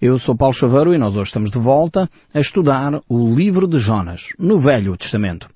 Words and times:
Eu 0.00 0.18
sou 0.18 0.36
Paulo 0.36 0.54
Chaveiro 0.54 0.94
e 0.94 0.98
nós 0.98 1.16
hoje 1.16 1.28
estamos 1.28 1.50
de 1.50 1.58
volta 1.58 2.08
a 2.34 2.40
estudar 2.40 3.00
o 3.08 3.34
livro 3.34 3.66
de 3.66 3.78
Jonas, 3.78 4.28
no 4.38 4.58
Velho 4.58 4.96
Testamento. 4.96 5.48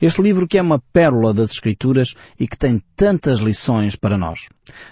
Este 0.00 0.22
livro 0.22 0.46
que 0.46 0.58
é 0.58 0.62
uma 0.62 0.78
pérola 0.92 1.32
das 1.32 1.52
Escrituras 1.52 2.14
e 2.38 2.46
que 2.46 2.58
tem 2.58 2.82
tantas 2.96 3.40
lições 3.40 3.96
para 3.96 4.18
nós. 4.18 4.48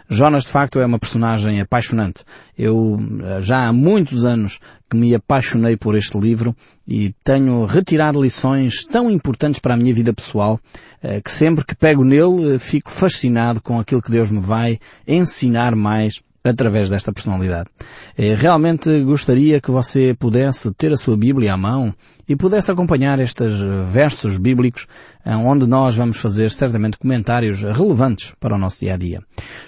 Jonas 0.08 0.44
de 0.44 0.50
facto 0.50 0.80
é 0.80 0.86
uma 0.86 0.98
personagem 0.98 1.60
apaixonante. 1.60 2.24
Eu 2.56 2.98
eh, 3.22 3.40
já 3.42 3.68
há 3.68 3.72
muitos 3.72 4.24
anos 4.24 4.58
que 4.90 4.96
me 4.96 5.14
apaixonei 5.14 5.76
por 5.76 5.96
este 5.96 6.18
livro 6.18 6.54
e 6.86 7.14
tenho 7.24 7.64
retirado 7.64 8.22
lições 8.22 8.84
tão 8.84 9.10
importantes 9.10 9.58
para 9.58 9.74
a 9.74 9.76
minha 9.76 9.94
vida 9.94 10.12
pessoal 10.12 10.60
eh, 11.02 11.20
que 11.20 11.30
sempre 11.30 11.64
que 11.64 11.74
pego 11.74 12.04
nele 12.04 12.54
eh, 12.54 12.58
fico 12.58 12.90
fascinado 12.90 13.60
com 13.60 13.80
aquilo 13.80 14.02
que 14.02 14.10
Deus 14.10 14.30
me 14.30 14.40
vai 14.40 14.78
ensinar 15.06 15.74
mais 15.74 16.20
através 16.44 16.90
desta 16.90 17.12
personalidade. 17.12 17.68
Eh, 18.16 18.34
realmente 18.34 19.02
gostaria 19.04 19.60
que 19.60 19.70
você 19.70 20.14
pudesse 20.18 20.72
ter 20.72 20.92
a 20.92 20.96
sua 20.96 21.16
Bíblia 21.16 21.54
à 21.54 21.56
mão 21.56 21.94
e 22.28 22.34
pudesse 22.34 22.70
acompanhar 22.70 23.18
estes 23.20 23.60
eh, 23.60 23.84
versos 23.88 24.38
bíblicos 24.38 24.86
eh, 25.24 25.36
onde 25.36 25.66
nós 25.66 25.96
vamos 25.96 26.16
fazer 26.16 26.50
certamente 26.50 26.98
comentários 26.98 27.62
relevantes 27.62 28.32
para 28.40 28.56
o 28.56 28.58
nosso 28.58 28.80
dia 28.80 28.94
a 28.94 28.96
dia. 28.96 29.20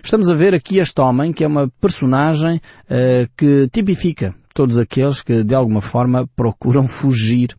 Estamos 0.02 0.28
a 0.28 0.34
ver 0.34 0.54
aqui 0.54 0.78
este 0.78 1.00
homem 1.00 1.32
que 1.32 1.44
é 1.44 1.46
uma 1.46 1.68
personagem 1.80 2.56
uh, 2.56 3.28
que 3.36 3.68
tipifica 3.72 4.34
todos 4.54 4.78
aqueles 4.78 5.20
que 5.20 5.42
de 5.42 5.54
alguma 5.54 5.80
forma 5.80 6.28
procuram 6.36 6.86
fugir 6.86 7.56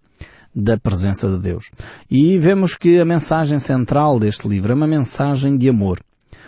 da 0.55 0.77
presença 0.77 1.30
de 1.30 1.40
Deus. 1.40 1.70
E 2.10 2.38
vemos 2.40 2.76
que 2.76 3.00
a 3.00 3.05
mensagem 3.05 3.60
central 3.60 4.18
deste 4.18 4.48
livro 4.48 4.71
é 4.71 4.76
uma 4.76 4.88
mensagem 4.88 5.58
de 5.58 5.68
amor. 5.68 5.99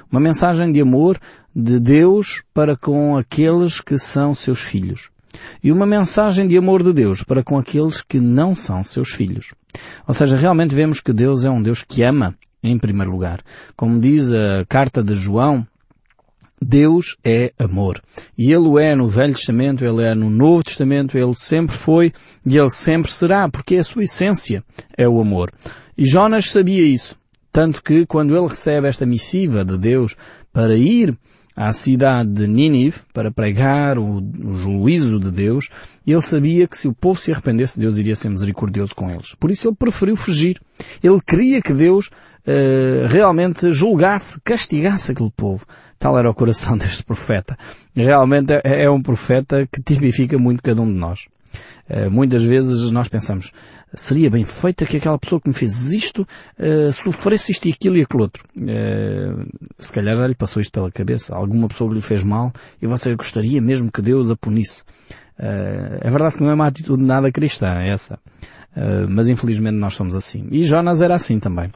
Uma 0.09 0.21
mensagem 0.21 0.71
de 0.71 0.79
amor 0.79 1.19
de 1.59 1.79
Deus 1.79 2.43
para 2.53 2.77
com 2.77 3.17
aqueles 3.17 3.81
que 3.81 3.97
são 3.97 4.35
seus 4.35 4.61
filhos. 4.61 5.09
E 5.63 5.71
uma 5.71 5.87
mensagem 5.87 6.47
de 6.47 6.55
amor 6.55 6.83
de 6.83 6.93
Deus 6.93 7.23
para 7.23 7.43
com 7.43 7.57
aqueles 7.57 7.99
que 7.99 8.19
não 8.19 8.53
são 8.53 8.83
seus 8.83 9.09
filhos. 9.09 9.55
Ou 10.07 10.13
seja, 10.13 10.37
realmente 10.37 10.75
vemos 10.75 11.01
que 11.01 11.11
Deus 11.11 11.43
é 11.43 11.49
um 11.49 11.59
Deus 11.59 11.83
que 11.83 12.03
ama, 12.03 12.35
em 12.61 12.77
primeiro 12.77 13.11
lugar. 13.11 13.41
Como 13.75 13.99
diz 13.99 14.31
a 14.31 14.65
carta 14.69 15.03
de 15.03 15.15
João, 15.15 15.65
Deus 16.61 17.17
é 17.23 17.51
amor. 17.57 18.03
E 18.37 18.53
Ele 18.53 18.79
é 18.83 18.95
no 18.95 19.09
Velho 19.09 19.33
Testamento, 19.33 19.83
Ele 19.83 20.03
é 20.03 20.13
no 20.13 20.29
Novo 20.29 20.63
Testamento, 20.63 21.17
Ele 21.17 21.33
sempre 21.33 21.75
foi 21.75 22.13
e 22.45 22.55
Ele 22.55 22.69
sempre 22.69 23.11
será, 23.11 23.49
porque 23.49 23.77
a 23.77 23.83
sua 23.83 24.03
essência 24.03 24.63
é 24.95 25.09
o 25.09 25.19
amor. 25.19 25.51
E 25.97 26.05
Jonas 26.05 26.51
sabia 26.51 26.85
isso. 26.85 27.15
Tanto 27.51 27.81
que 27.81 28.05
quando 28.05 28.37
ele 28.37 28.47
recebe 28.47 28.87
esta 28.87 29.07
missiva 29.07 29.65
de 29.65 29.79
Deus 29.79 30.15
para 30.53 30.75
ir 30.75 31.17
à 31.57 31.73
cidade 31.73 32.29
de 32.29 32.45
Nínive 32.45 32.99
para 33.11 33.31
pregar 33.31 33.97
o, 33.97 34.21
juízo 34.57 35.19
de 35.19 35.31
Deus, 35.31 35.69
ele 36.05 36.21
sabia 36.21 36.67
que 36.67 36.77
se 36.77 36.87
o 36.87 36.93
povo 36.93 37.19
se 37.19 37.31
arrependesse, 37.31 37.79
Deus 37.79 37.97
iria 37.97 38.15
ser 38.15 38.29
misericordioso 38.29 38.93
com 38.93 39.09
eles. 39.09 39.33
Por 39.33 39.49
isso 39.49 39.67
ele 39.67 39.75
preferiu 39.75 40.15
fugir. 40.15 40.61
Ele 41.03 41.19
queria 41.19 41.59
que 41.59 41.73
Deus 41.73 42.07
uh, 42.07 43.07
realmente 43.09 43.71
julgasse, 43.71 44.39
castigasse 44.41 45.11
aquele 45.11 45.31
povo. 45.35 45.65
Tal 45.97 46.15
era 46.15 46.29
o 46.29 46.35
coração 46.35 46.77
deste 46.77 47.03
profeta. 47.03 47.57
Realmente 47.95 48.53
é, 48.53 48.83
é 48.83 48.89
um 48.91 49.01
profeta 49.01 49.67
que 49.69 49.81
tipifica 49.81 50.37
muito 50.37 50.61
cada 50.61 50.79
um 50.79 50.85
de 50.85 50.99
nós. 50.99 51.25
Uh, 51.89 52.11
muitas 52.11 52.43
vezes 52.43 52.91
nós 52.91 53.07
pensamos, 53.07 53.53
seria 53.93 54.29
bem 54.29 54.43
feito 54.43 54.85
que 54.85 54.97
aquela 54.97 55.17
pessoa 55.17 55.39
que 55.39 55.47
me 55.47 55.53
fez 55.53 55.93
isto 55.93 56.27
uh, 56.59 56.91
sofresse 56.91 57.53
isto 57.53 57.65
e 57.67 57.71
aquilo 57.71 57.97
e 57.97 58.01
aquilo 58.01 58.23
outro. 58.23 58.43
Uh, 58.57 59.47
se 59.79 59.93
calhar 59.93 60.15
já 60.15 60.27
lhe 60.27 60.35
passou 60.35 60.61
isto 60.61 60.71
pela 60.71 60.91
cabeça. 60.91 61.33
Alguma 61.33 61.69
pessoa 61.69 61.93
lhe 61.93 62.01
fez 62.01 62.23
mal 62.23 62.51
e 62.81 62.87
você 62.87 63.15
gostaria 63.15 63.61
mesmo 63.61 63.89
que 63.89 64.01
Deus 64.01 64.29
a 64.29 64.35
punisse. 64.35 64.83
É 65.39 66.09
verdade 66.09 66.35
que 66.35 66.41
não 66.41 66.49
é 66.49 66.55
uma 66.55 66.65
atitude 66.65 67.03
nada 67.03 67.31
cristã, 67.31 67.75
é 67.77 67.89
essa. 67.89 68.17
mas 69.07 69.29
infelizmente 69.29 69.75
nós 69.75 69.93
somos 69.93 70.15
assim. 70.15 70.47
E 70.49 70.63
Jonas 70.63 70.99
era 70.99 71.13
assim 71.13 71.39
também. 71.39 71.71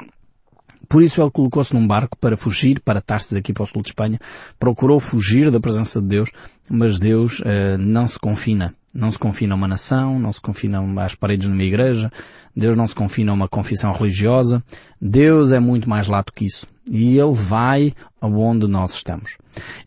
Por 0.90 1.04
isso 1.04 1.22
ele 1.22 1.30
colocou-se 1.30 1.72
num 1.72 1.86
barco 1.86 2.18
para 2.18 2.36
fugir 2.36 2.80
para 2.80 3.00
Tarsis 3.00 3.38
aqui 3.38 3.54
para 3.54 3.62
o 3.62 3.68
sul 3.68 3.84
de 3.84 3.90
Espanha. 3.90 4.18
Procurou 4.60 5.00
fugir 5.00 5.52
da 5.52 5.60
presença 5.60 6.02
de 6.02 6.08
Deus, 6.08 6.32
mas 6.68 6.98
Deus 6.98 7.40
não 7.78 8.08
se 8.08 8.18
confina 8.18 8.74
não 8.94 9.12
se 9.12 9.18
confina 9.18 9.54
a 9.54 9.58
uma 9.58 9.68
nação, 9.68 10.20
não 10.20 10.34
se 10.34 10.42
confina 10.42 10.82
às 11.04 11.16
paredes 11.16 11.48
de 11.48 11.54
uma 11.54 11.64
igreja, 11.64 12.12
Deus 12.56 12.76
não 12.76 12.88
se 12.88 12.96
confina 12.96 13.32
a 13.32 13.36
uma 13.36 13.48
confissão 13.48 13.92
religiosa. 13.94 14.64
Deus 15.00 15.52
é 15.52 15.60
muito 15.60 15.90
mais 15.90 16.08
lato 16.08 16.34
que 16.34 16.46
isso. 16.46 16.68
E 16.90 17.18
Ele 17.18 17.34
vai 17.34 17.94
aonde 18.22 18.68
nós 18.68 18.94
estamos. 18.94 19.38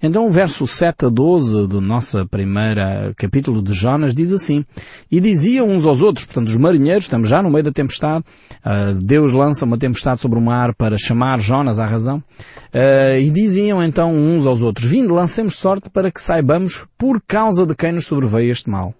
Então 0.03 0.27
o 0.27 0.31
verso 0.31 0.67
7 0.67 1.07
a 1.07 1.09
12 1.09 1.67
do 1.69 1.81
nosso 1.81 2.27
primeiro 2.27 2.81
capítulo 3.17 3.63
de 3.63 3.73
Jonas 3.73 4.15
diz 4.15 4.33
assim, 4.33 4.65
E 5.11 5.21
diziam 5.21 5.69
uns 5.69 5.87
aos 5.87 6.03
outros, 6.03 6.27
portanto 6.27 6.49
os 6.49 6.57
marinheiros, 6.57 7.05
estamos 7.05 7.29
já 7.29 7.41
no 7.41 7.51
meio 7.51 7.65
da 7.65 7.73
tempestade, 7.73 8.25
uh, 8.65 9.01
Deus 9.01 9.33
lança 9.33 9.65
uma 9.65 9.79
tempestade 9.79 10.21
sobre 10.21 10.39
o 10.39 10.43
mar 10.43 10.75
para 10.75 10.99
chamar 10.99 11.41
Jonas 11.41 11.79
à 11.79 11.87
razão, 11.87 12.19
uh, 12.19 13.19
e 13.19 13.31
diziam 13.31 13.83
então 13.83 14.13
uns 14.13 14.47
aos 14.47 14.63
outros, 14.63 14.85
Vindo, 14.85 15.15
lancemos 15.15 15.57
sorte 15.57 15.89
para 15.89 16.11
que 16.11 16.21
saibamos 16.21 16.85
por 16.99 17.23
causa 17.27 17.65
de 17.65 17.75
quem 17.75 17.93
nos 17.93 18.07
sobreveio 18.07 18.51
este 18.51 18.69
mal. 18.69 18.93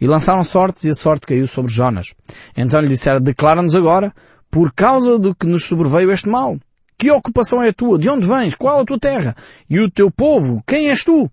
E 0.00 0.06
lançaram 0.06 0.44
sortes 0.44 0.84
e 0.84 0.90
a 0.90 0.94
sorte 0.94 1.26
caiu 1.26 1.46
sobre 1.46 1.72
Jonas. 1.72 2.14
Então 2.56 2.80
lhe 2.80 2.88
disseram, 2.88 3.11
declara-nos 3.20 3.74
agora, 3.74 4.12
por 4.50 4.72
causa 4.72 5.18
do 5.18 5.34
que 5.34 5.46
nos 5.46 5.64
sobreveio 5.64 6.12
este 6.12 6.28
mal. 6.28 6.58
Que 6.98 7.10
ocupação 7.10 7.62
é 7.62 7.70
a 7.70 7.72
tua? 7.72 7.98
De 7.98 8.08
onde 8.08 8.26
vens? 8.26 8.54
Qual 8.54 8.80
a 8.80 8.84
tua 8.84 8.98
terra? 8.98 9.34
E 9.68 9.80
o 9.80 9.90
teu 9.90 10.10
povo? 10.10 10.62
Quem 10.66 10.88
és 10.90 11.02
tu? 11.02 11.30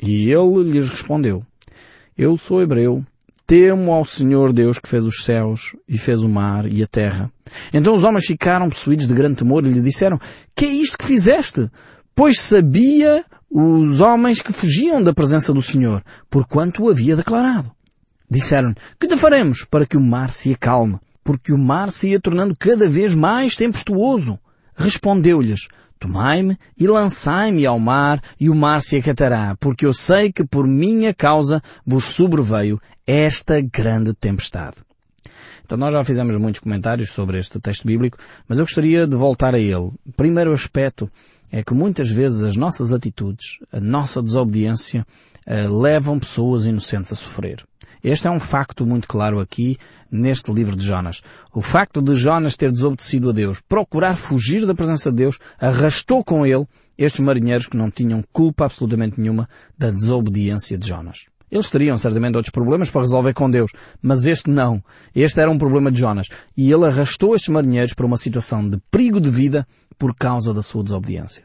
E 0.00 0.30
ele 0.30 0.70
lhes 0.70 0.88
respondeu, 0.88 1.44
Eu 2.16 2.36
sou 2.36 2.62
hebreu, 2.62 3.04
temo 3.46 3.92
ao 3.92 4.04
Senhor 4.04 4.52
Deus 4.52 4.78
que 4.78 4.88
fez 4.88 5.04
os 5.04 5.24
céus 5.24 5.74
e 5.88 5.98
fez 5.98 6.22
o 6.22 6.28
mar 6.28 6.66
e 6.66 6.82
a 6.82 6.86
terra. 6.86 7.32
Então 7.72 7.94
os 7.94 8.04
homens 8.04 8.26
ficaram 8.26 8.70
possuídos 8.70 9.08
de 9.08 9.14
grande 9.14 9.36
temor 9.36 9.66
e 9.66 9.70
lhe 9.70 9.82
disseram, 9.82 10.20
Que 10.54 10.66
é 10.66 10.68
isto 10.68 10.98
que 10.98 11.06
fizeste? 11.06 11.68
Pois 12.14 12.40
sabia 12.40 13.24
os 13.50 14.00
homens 14.00 14.42
que 14.42 14.52
fugiam 14.52 15.02
da 15.02 15.14
presença 15.14 15.52
do 15.52 15.62
Senhor, 15.62 16.04
porquanto 16.28 16.84
o 16.84 16.90
havia 16.90 17.16
declarado. 17.16 17.72
Disseram, 18.30 18.74
que 19.00 19.08
te 19.08 19.16
faremos 19.16 19.64
para 19.64 19.86
que 19.86 19.96
o 19.96 20.00
mar 20.00 20.30
se 20.30 20.52
acalme? 20.52 20.98
Porque 21.28 21.52
o 21.52 21.58
mar 21.58 21.92
se 21.92 22.08
ia 22.08 22.18
tornando 22.18 22.56
cada 22.58 22.88
vez 22.88 23.12
mais 23.12 23.54
tempestuoso. 23.54 24.38
Respondeu-lhes, 24.74 25.68
Tomai-me 25.98 26.56
e 26.74 26.86
lançai-me 26.86 27.66
ao 27.66 27.78
mar, 27.78 28.22
e 28.40 28.48
o 28.48 28.54
mar 28.54 28.80
se 28.80 28.96
acatará, 28.96 29.54
porque 29.60 29.84
eu 29.84 29.92
sei 29.92 30.32
que 30.32 30.42
por 30.42 30.66
minha 30.66 31.12
causa 31.12 31.62
vos 31.84 32.04
sobreveio 32.04 32.80
esta 33.06 33.60
grande 33.60 34.14
tempestade. 34.14 34.76
Então 35.66 35.76
nós 35.76 35.92
já 35.92 36.02
fizemos 36.02 36.34
muitos 36.36 36.62
comentários 36.62 37.10
sobre 37.10 37.38
este 37.38 37.60
texto 37.60 37.86
bíblico, 37.86 38.16
mas 38.48 38.58
eu 38.58 38.64
gostaria 38.64 39.06
de 39.06 39.14
voltar 39.14 39.54
a 39.54 39.58
ele. 39.58 39.74
O 40.06 40.12
primeiro 40.16 40.50
aspecto 40.54 41.10
é 41.52 41.62
que 41.62 41.74
muitas 41.74 42.10
vezes 42.10 42.42
as 42.42 42.56
nossas 42.56 42.90
atitudes, 42.90 43.58
a 43.70 43.80
nossa 43.80 44.22
desobediência, 44.22 45.06
uh, 45.48 45.80
levam 45.80 46.18
pessoas 46.18 46.66
inocentes 46.66 47.12
a 47.12 47.16
sofrer. 47.16 47.64
Este 48.04 48.28
é 48.28 48.30
um 48.30 48.38
facto 48.38 48.86
muito 48.86 49.08
claro 49.08 49.40
aqui 49.40 49.76
neste 50.10 50.52
livro 50.52 50.76
de 50.76 50.84
Jonas. 50.84 51.22
O 51.52 51.60
facto 51.60 52.00
de 52.00 52.14
Jonas 52.14 52.56
ter 52.56 52.70
desobedecido 52.70 53.30
a 53.30 53.32
Deus, 53.32 53.60
procurar 53.68 54.16
fugir 54.16 54.66
da 54.66 54.74
presença 54.74 55.10
de 55.10 55.16
Deus, 55.16 55.38
arrastou 55.58 56.22
com 56.22 56.46
ele 56.46 56.66
estes 56.96 57.20
marinheiros 57.20 57.66
que 57.66 57.76
não 57.76 57.90
tinham 57.90 58.22
culpa 58.32 58.66
absolutamente 58.66 59.20
nenhuma 59.20 59.48
da 59.76 59.90
desobediência 59.90 60.78
de 60.78 60.86
Jonas. 60.86 61.26
Eles 61.50 61.70
teriam 61.70 61.96
certamente 61.98 62.36
outros 62.36 62.52
problemas 62.52 62.90
para 62.90 63.00
resolver 63.00 63.32
com 63.32 63.50
Deus, 63.50 63.70
mas 64.02 64.26
este 64.26 64.50
não. 64.50 64.82
Este 65.14 65.40
era 65.40 65.50
um 65.50 65.58
problema 65.58 65.90
de 65.90 65.98
Jonas. 65.98 66.28
E 66.56 66.70
ele 66.70 66.86
arrastou 66.86 67.34
estes 67.34 67.48
marinheiros 67.48 67.94
para 67.94 68.06
uma 68.06 68.16
situação 68.16 68.68
de 68.68 68.78
perigo 68.90 69.20
de 69.20 69.30
vida 69.30 69.66
por 69.98 70.14
causa 70.14 70.54
da 70.54 70.62
sua 70.62 70.82
desobediência. 70.82 71.44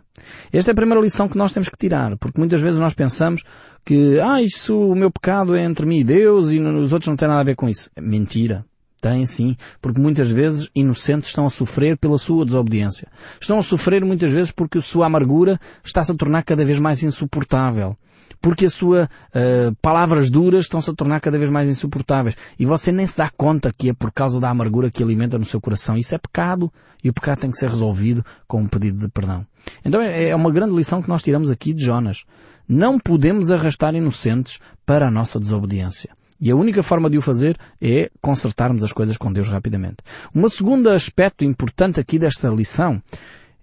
Esta 0.51 0.71
é 0.71 0.73
a 0.73 0.75
primeira 0.75 1.01
lição 1.01 1.27
que 1.27 1.37
nós 1.37 1.51
temos 1.51 1.69
que 1.69 1.77
tirar, 1.77 2.15
porque 2.17 2.39
muitas 2.39 2.61
vezes 2.61 2.79
nós 2.79 2.93
pensamos 2.93 3.43
que, 3.83 4.19
ah, 4.19 4.41
isso, 4.41 4.77
o 4.77 4.95
meu 4.95 5.11
pecado 5.11 5.55
é 5.55 5.63
entre 5.63 5.85
mim 5.85 5.99
e 5.99 6.03
Deus 6.03 6.51
e 6.51 6.59
os 6.59 6.93
outros 6.93 7.07
não 7.07 7.15
têm 7.15 7.27
nada 7.27 7.41
a 7.41 7.45
ver 7.45 7.55
com 7.55 7.67
isso. 7.67 7.89
Mentira. 7.99 8.65
Tem 9.01 9.25
sim, 9.25 9.57
porque 9.81 9.99
muitas 9.99 10.29
vezes 10.29 10.69
inocentes 10.73 11.27
estão 11.27 11.45
a 11.45 11.49
sofrer 11.49 11.97
pela 11.97 12.17
sua 12.17 12.45
desobediência. 12.45 13.09
Estão 13.41 13.59
a 13.59 13.63
sofrer 13.63 14.05
muitas 14.05 14.31
vezes 14.31 14.49
porque 14.49 14.77
a 14.77 14.81
sua 14.81 15.07
amargura 15.07 15.59
está-se 15.83 16.13
a 16.13 16.15
tornar 16.15 16.43
cada 16.43 16.63
vez 16.63 16.79
mais 16.79 17.03
insuportável 17.03 17.97
porque 18.43 18.65
as 18.65 18.73
suas 18.73 19.05
uh, 19.05 19.73
palavras 19.81 20.29
duras 20.29 20.65
estão-se 20.65 20.89
a 20.89 20.93
tornar 20.93 21.21
cada 21.21 21.37
vez 21.37 21.49
mais 21.49 21.69
insuportáveis. 21.69 22.35
E 22.59 22.65
você 22.65 22.91
nem 22.91 23.07
se 23.07 23.17
dá 23.17 23.29
conta 23.29 23.71
que 23.71 23.89
é 23.89 23.93
por 23.93 24.11
causa 24.11 24.37
da 24.37 24.49
amargura 24.49 24.91
que 24.91 25.01
alimenta 25.01 25.39
no 25.39 25.45
seu 25.45 25.61
coração. 25.61 25.97
Isso 25.97 26.13
é 26.13 26.17
pecado. 26.17 26.69
E 27.01 27.09
o 27.09 27.13
pecado 27.13 27.39
tem 27.39 27.51
que 27.51 27.57
ser 27.57 27.69
resolvido 27.69 28.23
com 28.45 28.61
um 28.61 28.67
pedido 28.67 28.99
de 28.99 29.07
perdão. 29.09 29.47
Então 29.85 30.01
é, 30.01 30.27
é 30.27 30.35
uma 30.35 30.51
grande 30.51 30.75
lição 30.75 31.01
que 31.01 31.07
nós 31.07 31.23
tiramos 31.23 31.49
aqui 31.49 31.73
de 31.73 31.85
Jonas. 31.85 32.25
Não 32.67 32.99
podemos 32.99 33.49
arrastar 33.49 33.95
inocentes 33.95 34.59
para 34.85 35.07
a 35.07 35.11
nossa 35.11 35.39
desobediência. 35.39 36.09
E 36.41 36.51
a 36.51 36.55
única 36.57 36.83
forma 36.83 37.09
de 37.09 37.17
o 37.17 37.21
fazer 37.21 37.55
é 37.81 38.11
consertarmos 38.21 38.83
as 38.83 38.91
coisas 38.91 39.15
com 39.15 39.31
Deus 39.31 39.47
rapidamente. 39.47 39.97
Um 40.35 40.49
segundo 40.49 40.89
aspecto 40.89 41.45
importante 41.45 42.01
aqui 42.01 42.19
desta 42.19 42.49
lição 42.49 43.01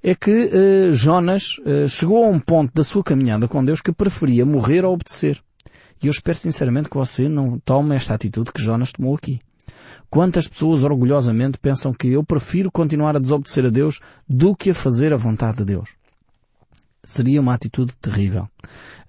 é 0.02 0.14
que 0.14 0.30
uh, 0.30 0.92
Jonas 0.92 1.58
uh, 1.58 1.86
chegou 1.88 2.24
a 2.24 2.28
um 2.28 2.40
ponto 2.40 2.72
da 2.74 2.82
sua 2.82 3.04
caminhada 3.04 3.46
com 3.46 3.64
Deus 3.64 3.80
que 3.80 3.92
preferia 3.92 4.46
morrer 4.46 4.84
a 4.84 4.88
obedecer. 4.88 5.42
E 6.02 6.06
eu 6.06 6.10
espero 6.10 6.38
sinceramente 6.38 6.88
que 6.88 6.96
você 6.96 7.28
não 7.28 7.58
tome 7.58 7.94
esta 7.94 8.14
atitude 8.14 8.52
que 8.52 8.62
Jonas 8.62 8.92
tomou 8.92 9.14
aqui. 9.14 9.40
Quantas 10.08 10.48
pessoas 10.48 10.82
orgulhosamente 10.82 11.58
pensam 11.58 11.92
que 11.92 12.08
eu 12.08 12.24
prefiro 12.24 12.70
continuar 12.70 13.14
a 13.14 13.20
desobedecer 13.20 13.66
a 13.66 13.70
Deus 13.70 14.00
do 14.28 14.56
que 14.56 14.70
a 14.70 14.74
fazer 14.74 15.12
a 15.12 15.16
vontade 15.16 15.58
de 15.58 15.66
Deus? 15.66 15.90
Seria 17.04 17.40
uma 17.40 17.54
atitude 17.54 17.96
terrível. 17.98 18.48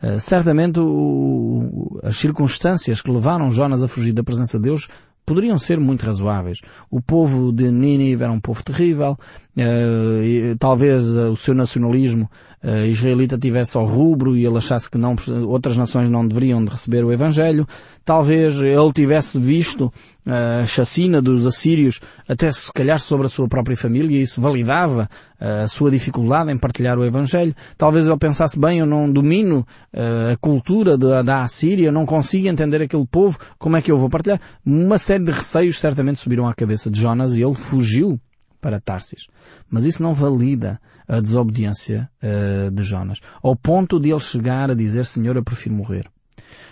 Uh, 0.03 0.19
certamente 0.19 0.79
o, 0.79 1.99
as 2.03 2.17
circunstâncias 2.17 3.01
que 3.01 3.09
levaram 3.09 3.49
Jonas 3.49 3.81
a 3.81 3.87
fugir 3.87 4.11
da 4.11 4.23
presença 4.23 4.57
de 4.57 4.63
Deus 4.63 4.89
poderiam 5.31 5.57
ser 5.57 5.79
muito 5.79 6.05
razoáveis. 6.05 6.59
O 6.89 6.99
povo 6.99 7.53
de 7.53 7.71
Nínive 7.71 8.21
era 8.21 8.33
um 8.33 8.39
povo 8.39 8.61
terrível, 8.61 9.17
uh, 9.55 10.57
talvez 10.59 11.05
uh, 11.07 11.31
o 11.31 11.37
seu 11.37 11.53
nacionalismo 11.53 12.29
uh, 12.61 12.85
israelita 12.85 13.37
tivesse 13.37 13.77
ao 13.77 13.85
rubro 13.85 14.35
e 14.35 14.45
ele 14.45 14.57
achasse 14.57 14.89
que 14.89 14.97
não, 14.97 15.15
outras 15.47 15.77
nações 15.77 16.09
não 16.09 16.27
deveriam 16.27 16.61
de 16.65 16.69
receber 16.69 17.05
o 17.05 17.13
Evangelho. 17.13 17.65
Talvez 18.03 18.57
ele 18.57 18.91
tivesse 18.93 19.39
visto 19.39 19.89
a 20.25 20.65
chacina 20.65 21.21
dos 21.21 21.45
assírios 21.45 21.99
até 22.27 22.51
se 22.51 22.71
calhar 22.71 22.99
sobre 22.99 23.25
a 23.25 23.29
sua 23.29 23.47
própria 23.47 23.75
família 23.75 24.17
e 24.17 24.21
isso 24.21 24.41
validava 24.41 25.09
a 25.39 25.67
sua 25.67 25.89
dificuldade 25.89 26.51
em 26.51 26.57
partilhar 26.57 26.97
o 26.99 27.05
Evangelho. 27.05 27.55
Talvez 27.77 28.07
ele 28.07 28.17
pensasse 28.17 28.59
bem, 28.59 28.79
eu 28.79 28.85
não 28.85 29.11
domino 29.11 29.65
a 29.93 30.37
cultura 30.37 30.97
da, 30.97 31.41
Assíria, 31.41 31.91
não 31.91 32.05
consigo 32.05 32.47
entender 32.47 32.83
aquele 32.83 33.05
povo, 33.05 33.39
como 33.57 33.77
é 33.77 33.81
que 33.81 33.91
eu 33.91 33.97
vou 33.97 34.09
partilhar? 34.09 34.39
Uma 34.65 34.97
série 34.97 35.23
de 35.23 35.31
receios 35.31 35.79
certamente 35.79 36.19
subiram 36.19 36.47
à 36.47 36.53
cabeça 36.53 36.89
de 36.91 36.99
Jonas 36.99 37.35
e 37.35 37.41
ele 37.41 37.55
fugiu 37.55 38.19
para 38.61 38.79
Tarsis. 38.79 39.27
Mas 39.69 39.85
isso 39.85 40.03
não 40.03 40.13
valida 40.13 40.79
a 41.07 41.19
desobediência 41.19 42.09
uh, 42.21 42.71
de 42.71 42.83
Jonas. 42.83 43.19
Ao 43.41 43.55
ponto 43.55 43.99
de 43.99 44.11
ele 44.11 44.19
chegar 44.19 44.69
a 44.69 44.75
dizer, 44.75 45.05
Senhor, 45.05 45.35
eu 45.35 45.43
prefiro 45.43 45.75
morrer. 45.75 46.07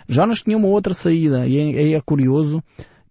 Jonas 0.08 0.42
tinha 0.42 0.56
uma 0.56 0.68
outra 0.68 0.94
saída 0.94 1.46
e 1.46 1.92
é, 1.92 1.92
é 1.92 2.00
curioso 2.00 2.62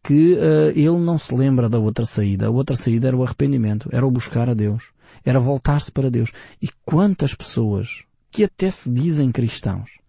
que 0.04 0.34
uh, 0.34 0.70
ele 0.70 1.00
não 1.00 1.18
se 1.18 1.36
lembra 1.36 1.70
da 1.70 1.80
outra 1.80 2.06
saída. 2.06 2.48
A 2.48 2.52
outra 2.52 2.76
saída 2.76 3.08
era 3.08 3.18
o 3.18 3.24
arrependimento, 3.24 3.90
era 3.92 4.06
o 4.06 4.12
buscar 4.12 4.50
a 4.50 4.54
Deus, 4.54 4.92
era 5.24 5.40
voltar-se 5.40 5.92
para 5.92 6.10
Deus. 6.10 6.32
E 6.62 6.70
quantas 6.86 7.34
pessoas 7.34 8.04
que 8.32 8.44
até 8.44 8.70
se 8.70 8.92
dizem 8.92 9.32
cristãos 9.32 10.00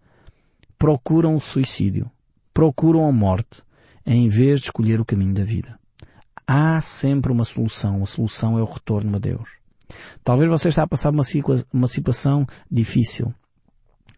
procuram 0.77 1.35
o 1.35 1.41
suicídio, 1.41 2.09
procuram 2.53 3.05
a 3.05 3.11
morte, 3.11 3.61
em 4.05 4.29
vez 4.29 4.59
de 4.59 4.65
escolher 4.65 4.99
o 4.99 5.05
caminho 5.05 5.33
da 5.33 5.43
vida. 5.43 5.79
Há 6.47 6.81
sempre 6.81 7.31
uma 7.31 7.45
solução. 7.45 8.01
A 8.01 8.05
solução 8.05 8.57
é 8.57 8.61
o 8.61 8.65
retorno 8.65 9.15
a 9.15 9.19
Deus. 9.19 9.49
Talvez 10.23 10.49
você 10.49 10.69
está 10.69 10.83
a 10.83 10.87
passar 10.87 11.11
uma, 11.11 11.23
uma 11.71 11.87
situação 11.87 12.45
difícil. 12.69 13.33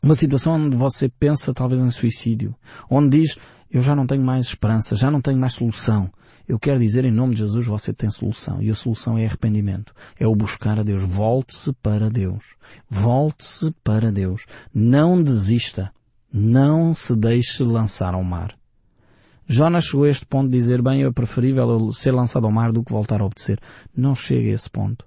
Uma 0.01 0.15
situação 0.15 0.55
onde 0.55 0.75
você 0.75 1.09
pensa 1.09 1.53
talvez 1.53 1.81
em 1.81 1.91
suicídio. 1.91 2.55
Onde 2.89 3.21
diz, 3.21 3.37
eu 3.73 3.81
já 3.81 3.95
não 3.95 4.05
tenho 4.05 4.23
mais 4.23 4.45
esperança, 4.45 4.95
já 4.95 5.09
não 5.09 5.19
tenho 5.19 5.39
mais 5.39 5.53
solução. 5.53 6.09
Eu 6.47 6.59
quero 6.59 6.79
dizer, 6.79 7.05
em 7.05 7.11
nome 7.11 7.33
de 7.33 7.39
Jesus, 7.39 7.65
você 7.65 7.91
tem 7.91 8.09
solução. 8.09 8.61
E 8.61 8.69
a 8.69 8.75
solução 8.75 9.17
é 9.17 9.25
arrependimento. 9.25 9.93
É 10.19 10.27
o 10.27 10.35
buscar 10.35 10.77
a 10.77 10.83
Deus. 10.83 11.01
Volte-se 11.01 11.73
para 11.81 12.09
Deus. 12.09 12.43
Volte-se 12.89 13.73
para 13.83 14.11
Deus. 14.11 14.45
Não 14.73 15.23
desista. 15.23 15.91
Não 16.31 16.93
se 16.93 17.15
deixe 17.15 17.63
lançar 17.63 18.13
ao 18.13 18.23
mar. 18.23 18.55
Jonas 19.47 19.85
chegou 19.85 20.05
a 20.05 20.09
este 20.09 20.25
ponto 20.25 20.49
de 20.49 20.57
dizer, 20.57 20.81
bem, 20.81 21.03
é 21.03 21.11
preferível 21.11 21.91
ser 21.91 22.11
lançado 22.11 22.45
ao 22.45 22.51
mar 22.51 22.71
do 22.71 22.83
que 22.83 22.91
voltar 22.91 23.21
a 23.21 23.25
obedecer. 23.25 23.59
Não 23.95 24.13
chega 24.13 24.49
a 24.49 24.53
esse 24.53 24.69
ponto. 24.69 25.05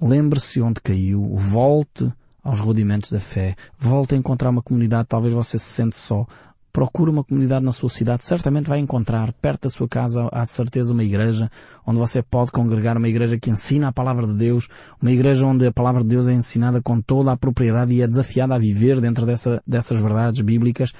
Lembre-se 0.00 0.60
onde 0.60 0.80
caiu, 0.80 1.36
volte 1.36 2.12
aos 2.42 2.58
rudimentos 2.58 3.10
da 3.10 3.20
fé, 3.20 3.54
volte 3.78 4.14
a 4.14 4.18
encontrar 4.18 4.50
uma 4.50 4.62
comunidade, 4.62 5.08
talvez 5.08 5.32
você 5.32 5.58
se 5.58 5.66
sente 5.66 5.96
só. 5.96 6.26
Procure 6.72 7.10
uma 7.10 7.22
comunidade 7.22 7.64
na 7.64 7.72
sua 7.72 7.90
cidade, 7.90 8.24
certamente 8.24 8.68
vai 8.68 8.78
encontrar, 8.78 9.32
perto 9.34 9.64
da 9.64 9.70
sua 9.70 9.86
casa, 9.86 10.26
há 10.32 10.46
certeza 10.46 10.94
uma 10.94 11.04
igreja, 11.04 11.50
onde 11.86 11.98
você 11.98 12.22
pode 12.22 12.50
congregar, 12.50 12.96
uma 12.96 13.08
igreja 13.08 13.38
que 13.38 13.50
ensina 13.50 13.88
a 13.88 13.92
palavra 13.92 14.26
de 14.26 14.34
Deus, 14.34 14.68
uma 15.00 15.10
igreja 15.10 15.44
onde 15.44 15.66
a 15.66 15.72
palavra 15.72 16.02
de 16.02 16.08
Deus 16.08 16.26
é 16.26 16.32
ensinada 16.32 16.80
com 16.80 16.98
toda 17.00 17.30
a 17.30 17.36
propriedade 17.36 17.92
e 17.92 18.00
é 18.00 18.06
desafiada 18.06 18.54
a 18.54 18.58
viver 18.58 19.00
dentro 19.00 19.26
dessa, 19.26 19.62
dessas 19.66 20.00
verdades 20.00 20.40
bíblicas. 20.40 20.92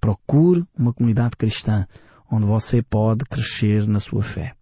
Procure 0.00 0.64
uma 0.78 0.94
comunidade 0.94 1.36
cristã 1.36 1.86
onde 2.30 2.46
você 2.46 2.82
pode 2.82 3.24
crescer 3.26 3.86
na 3.86 4.00
sua 4.00 4.22
fé. 4.22 4.54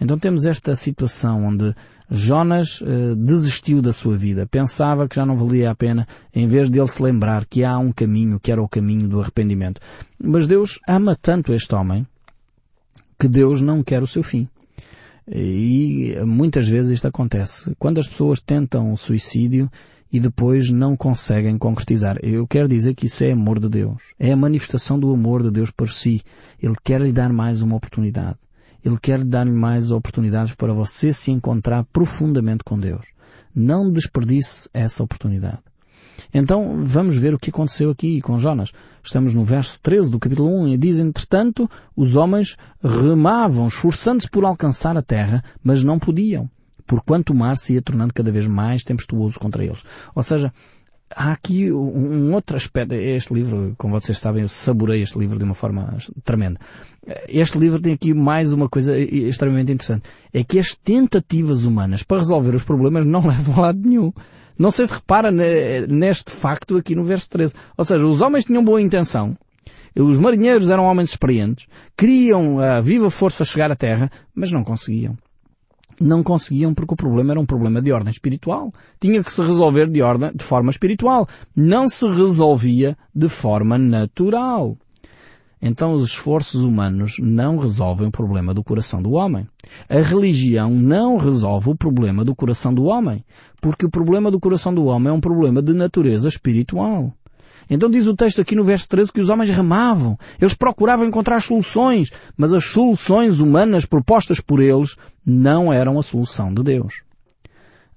Então 0.00 0.18
temos 0.18 0.44
esta 0.44 0.76
situação 0.76 1.44
onde 1.44 1.74
Jonas 2.10 2.82
eh, 2.82 3.14
desistiu 3.16 3.82
da 3.82 3.92
sua 3.92 4.16
vida, 4.16 4.46
pensava 4.46 5.08
que 5.08 5.16
já 5.16 5.26
não 5.26 5.36
valia 5.36 5.70
a 5.70 5.74
pena, 5.74 6.06
em 6.34 6.48
vez 6.48 6.70
de 6.70 6.78
ele 6.78 6.88
se 6.88 7.02
lembrar 7.02 7.44
que 7.46 7.64
há 7.64 7.78
um 7.78 7.92
caminho, 7.92 8.40
que 8.40 8.50
era 8.50 8.62
o 8.62 8.68
caminho 8.68 9.08
do 9.08 9.20
arrependimento. 9.20 9.80
Mas 10.18 10.46
Deus 10.46 10.78
ama 10.88 11.14
tanto 11.14 11.52
este 11.52 11.74
homem 11.74 12.06
que 13.18 13.28
Deus 13.28 13.60
não 13.60 13.82
quer 13.82 14.02
o 14.02 14.06
seu 14.06 14.22
fim. 14.22 14.48
E 15.30 16.16
muitas 16.24 16.66
vezes 16.68 16.92
isto 16.92 17.06
acontece. 17.06 17.74
Quando 17.78 17.98
as 17.98 18.08
pessoas 18.08 18.40
tentam 18.40 18.92
o 18.92 18.96
suicídio, 18.96 19.70
e 20.12 20.18
depois 20.18 20.70
não 20.70 20.96
conseguem 20.96 21.58
concretizar. 21.58 22.18
Eu 22.22 22.46
quero 22.46 22.68
dizer 22.68 22.94
que 22.94 23.06
isso 23.06 23.22
é 23.24 23.32
amor 23.32 23.60
de 23.60 23.68
Deus. 23.68 24.02
É 24.18 24.32
a 24.32 24.36
manifestação 24.36 24.98
do 24.98 25.12
amor 25.12 25.42
de 25.42 25.50
Deus 25.50 25.70
por 25.70 25.90
si. 25.90 26.22
Ele 26.62 26.76
quer 26.82 27.00
lhe 27.00 27.12
dar 27.12 27.32
mais 27.32 27.62
uma 27.62 27.76
oportunidade. 27.76 28.36
Ele 28.84 28.98
quer 29.00 29.20
lhe 29.20 29.24
dar 29.24 29.44
mais 29.46 29.90
oportunidades 29.90 30.54
para 30.54 30.72
você 30.72 31.12
se 31.12 31.30
encontrar 31.30 31.84
profundamente 31.92 32.64
com 32.64 32.78
Deus. 32.78 33.06
Não 33.54 33.90
desperdice 33.90 34.68
essa 34.72 35.02
oportunidade. 35.02 35.58
Então 36.32 36.82
vamos 36.84 37.16
ver 37.16 37.34
o 37.34 37.38
que 37.38 37.50
aconteceu 37.50 37.90
aqui 37.90 38.20
com 38.20 38.38
Jonas. 38.38 38.72
Estamos 39.02 39.34
no 39.34 39.44
verso 39.44 39.80
13 39.80 40.10
do 40.10 40.18
capítulo 40.18 40.50
1 40.62 40.68
e 40.68 40.76
diz, 40.76 40.98
entretanto, 40.98 41.68
os 41.96 42.16
homens 42.16 42.56
remavam, 42.82 43.68
esforçando-se 43.68 44.28
por 44.30 44.44
alcançar 44.44 44.96
a 44.96 45.02
terra, 45.02 45.42
mas 45.62 45.82
não 45.82 45.98
podiam 45.98 46.50
porquanto 46.88 47.34
o 47.34 47.36
mar 47.36 47.56
se 47.58 47.74
ia 47.74 47.82
tornando 47.82 48.14
cada 48.14 48.32
vez 48.32 48.46
mais 48.46 48.82
tempestuoso 48.82 49.38
contra 49.38 49.62
eles. 49.62 49.84
Ou 50.14 50.22
seja, 50.22 50.52
há 51.14 51.32
aqui 51.32 51.72
um 51.72 52.32
outro 52.34 52.56
aspecto. 52.56 52.94
Este 52.94 53.32
livro, 53.32 53.74
como 53.76 53.98
vocês 53.98 54.18
sabem, 54.18 54.42
eu 54.42 54.48
saborei 54.48 55.02
este 55.02 55.18
livro 55.18 55.38
de 55.38 55.44
uma 55.44 55.54
forma 55.54 55.96
tremenda. 56.24 56.60
Este 57.28 57.58
livro 57.58 57.80
tem 57.80 57.92
aqui 57.92 58.12
mais 58.14 58.52
uma 58.52 58.68
coisa 58.68 58.98
extremamente 58.98 59.72
interessante. 59.72 60.08
É 60.32 60.44
que 60.44 60.58
as 60.58 60.76
tentativas 60.76 61.64
humanas 61.64 62.02
para 62.02 62.18
resolver 62.18 62.54
os 62.54 62.64
problemas 62.64 63.06
não 63.06 63.24
levam 63.26 63.56
a 63.56 63.60
lado 63.66 63.80
nenhum. 63.80 64.12
Não 64.58 64.70
sei 64.70 64.86
se 64.86 64.94
repara 64.94 65.30
neste 65.30 66.32
facto 66.32 66.76
aqui 66.76 66.94
no 66.94 67.04
verso 67.04 67.30
13. 67.30 67.54
Ou 67.76 67.84
seja, 67.84 68.04
os 68.04 68.20
homens 68.20 68.44
tinham 68.44 68.64
boa 68.64 68.82
intenção. 68.82 69.36
Os 69.96 70.18
marinheiros 70.18 70.70
eram 70.70 70.84
homens 70.84 71.10
experientes. 71.10 71.66
Queriam 71.96 72.60
a 72.60 72.80
viva 72.80 73.08
força 73.08 73.44
chegar 73.44 73.70
à 73.70 73.76
terra, 73.76 74.10
mas 74.34 74.52
não 74.52 74.64
conseguiam 74.64 75.16
não 76.00 76.22
conseguiam 76.22 76.74
porque 76.74 76.94
o 76.94 76.96
problema 76.96 77.32
era 77.32 77.40
um 77.40 77.46
problema 77.46 77.82
de 77.82 77.92
ordem 77.92 78.10
espiritual. 78.10 78.72
Tinha 79.00 79.22
que 79.22 79.32
se 79.32 79.42
resolver 79.42 79.88
de, 79.88 80.02
ordem, 80.02 80.30
de 80.34 80.44
forma 80.44 80.70
espiritual. 80.70 81.28
Não 81.54 81.88
se 81.88 82.08
resolvia 82.08 82.96
de 83.14 83.28
forma 83.28 83.78
natural. 83.78 84.76
Então 85.60 85.92
os 85.92 86.04
esforços 86.04 86.62
humanos 86.62 87.16
não 87.18 87.58
resolvem 87.58 88.06
o 88.06 88.12
problema 88.12 88.54
do 88.54 88.62
coração 88.62 89.02
do 89.02 89.12
homem. 89.12 89.46
A 89.88 90.00
religião 90.00 90.70
não 90.70 91.16
resolve 91.16 91.70
o 91.70 91.76
problema 91.76 92.24
do 92.24 92.34
coração 92.34 92.72
do 92.72 92.84
homem, 92.84 93.24
porque 93.60 93.84
o 93.84 93.90
problema 93.90 94.30
do 94.30 94.38
coração 94.38 94.72
do 94.72 94.86
homem 94.86 95.08
é 95.08 95.12
um 95.12 95.20
problema 95.20 95.60
de 95.60 95.74
natureza 95.74 96.28
espiritual. 96.28 97.12
Então 97.68 97.90
diz 97.90 98.06
o 98.06 98.14
texto 98.14 98.40
aqui 98.40 98.54
no 98.54 98.64
verso 98.64 98.88
13 98.88 99.12
que 99.12 99.20
os 99.20 99.28
homens 99.28 99.50
remavam. 99.50 100.18
Eles 100.40 100.54
procuravam 100.54 101.06
encontrar 101.06 101.40
soluções, 101.40 102.10
mas 102.36 102.52
as 102.52 102.64
soluções 102.64 103.40
humanas 103.40 103.84
propostas 103.84 104.40
por 104.40 104.60
eles 104.60 104.96
não 105.24 105.72
eram 105.72 105.98
a 105.98 106.02
solução 106.02 106.52
de 106.52 106.62
Deus. 106.62 107.02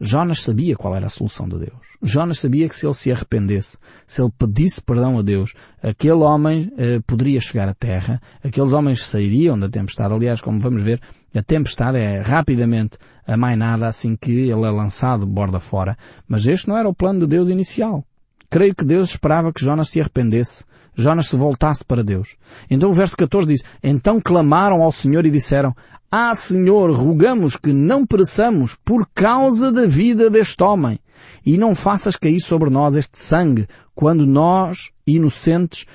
Jonas 0.04 0.42
sabia 0.42 0.76
qual 0.76 0.96
era 0.96 1.06
a 1.06 1.10
solução 1.10 1.48
de 1.48 1.60
Deus. 1.60 1.92
Jonas 2.02 2.40
sabia 2.40 2.68
que 2.68 2.76
se 2.76 2.88
ele 2.88 2.94
se 2.96 3.12
arrependesse, 3.12 3.78
se 4.08 4.20
ele 4.20 4.32
pedisse 4.36 4.82
perdão 4.82 5.20
a 5.20 5.22
Deus, 5.22 5.54
aquele 5.82 6.24
homem 6.24 6.74
eh, 6.76 7.00
poderia 7.06 7.40
chegar 7.40 7.70
à 7.70 7.74
terra, 7.76 8.20
aqueles 8.44 8.74
homens 8.74 9.04
sairiam 9.04 9.60
da 9.60 9.70
tempestade. 9.70 10.12
Aliás, 10.12 10.42
como 10.42 10.60
vamos 10.60 10.82
ver, 10.82 11.00
a 11.36 11.44
tempestade 11.44 12.00
é 12.00 12.20
rapidamente 12.20 12.98
amainada 13.28 13.88
assim 13.88 14.16
que 14.16 14.32
ele 14.32 14.66
é 14.66 14.72
lançado 14.72 15.28
borda 15.28 15.60
fora. 15.60 15.96
Mas 16.28 16.48
este 16.48 16.68
não 16.68 16.76
era 16.76 16.90
o 16.90 16.96
plano 16.96 17.20
de 17.20 17.28
Deus 17.28 17.50
inicial. 17.50 18.04
Creio 18.52 18.76
que 18.76 18.84
Deus 18.84 19.12
esperava 19.12 19.54
que 19.54 19.64
Jonas 19.64 19.90
se 19.90 20.02
arrependesse. 20.02 20.66
Jonas 20.94 21.28
se 21.28 21.38
voltasse 21.38 21.86
para 21.86 22.04
Deus. 22.04 22.36
Então 22.70 22.90
o 22.90 22.94
verso 22.94 23.16
14 23.16 23.48
diz, 23.48 23.64
Então 23.82 24.20
clamaram 24.20 24.84
ao 24.84 24.92
Senhor 24.92 25.26
e 25.26 25.32
disseram, 25.32 25.74
Ah 26.12 26.36
Senhor, 26.36 26.92
rogamos 26.92 27.56
que 27.56 27.72
não 27.72 28.06
pereçamos 28.06 28.76
por 28.84 29.08
causa 29.16 29.72
da 29.72 29.88
vida 29.88 30.30
deste 30.30 30.62
homem. 30.62 31.00
E 31.46 31.58
não 31.58 31.74
faças 31.74 32.18
cair 32.18 32.42
sobre 32.42 32.70
nós 32.70 32.98
este 32.98 33.18
sangue, 33.18 33.68
quando 33.96 34.28
nós, 34.28 34.92
inocentes, 35.08 35.86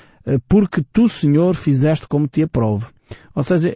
porque 0.49 0.83
tu, 0.91 1.11
Senhor, 1.11 1.55
fizeste 1.55 2.09
como 2.09 2.27
te 2.27 2.43
aprove. 2.43 2.87
Ou 3.35 3.43
seja, 3.43 3.71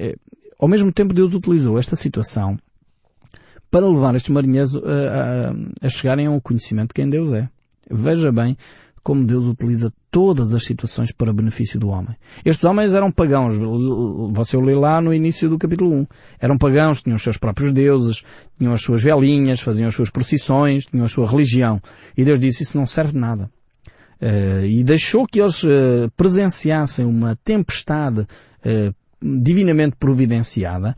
ao 0.58 0.66
mesmo 0.66 0.90
tempo 0.90 1.12
Deus 1.12 1.34
utilizou 1.34 1.78
esta 1.78 1.94
situação 1.94 2.58
para 3.70 3.86
levar 3.86 4.14
estes 4.14 4.30
marinheiros 4.30 4.74
a, 4.74 4.80
a, 4.80 5.86
a 5.86 5.88
chegarem 5.90 6.26
ao 6.26 6.40
conhecimento 6.40 6.88
de 6.88 6.94
quem 6.94 7.10
Deus 7.10 7.30
é. 7.34 7.48
Veja 7.90 8.30
bem 8.30 8.56
como 9.02 9.24
Deus 9.24 9.44
utiliza 9.44 9.92
todas 10.10 10.52
as 10.52 10.64
situações 10.64 11.12
para 11.12 11.32
benefício 11.32 11.80
do 11.80 11.88
homem. 11.88 12.16
Estes 12.44 12.64
homens 12.64 12.92
eram 12.92 13.10
pagãos. 13.10 13.56
Você 14.32 14.56
lê 14.58 14.74
lá 14.74 15.00
no 15.00 15.14
início 15.14 15.48
do 15.48 15.58
capítulo 15.58 15.94
1. 15.94 16.06
Eram 16.38 16.58
pagãos, 16.58 17.02
tinham 17.02 17.16
os 17.16 17.22
seus 17.22 17.38
próprios 17.38 17.72
deuses, 17.72 18.22
tinham 18.58 18.74
as 18.74 18.82
suas 18.82 19.02
velinhas, 19.02 19.60
faziam 19.60 19.88
as 19.88 19.94
suas 19.94 20.10
procissões, 20.10 20.86
tinham 20.86 21.06
a 21.06 21.08
sua 21.08 21.26
religião. 21.26 21.80
E 22.16 22.24
Deus 22.24 22.38
disse, 22.38 22.62
isso 22.62 22.76
não 22.76 22.86
serve 22.86 23.12
de 23.12 23.18
nada. 23.18 23.50
Uh, 24.20 24.64
e 24.66 24.82
deixou 24.84 25.26
que 25.26 25.40
eles 25.40 25.62
uh, 25.62 26.10
presenciassem 26.14 27.06
uma 27.06 27.36
tempestade 27.42 28.20
uh, 28.20 28.94
divinamente 29.22 29.96
providenciada 29.98 30.94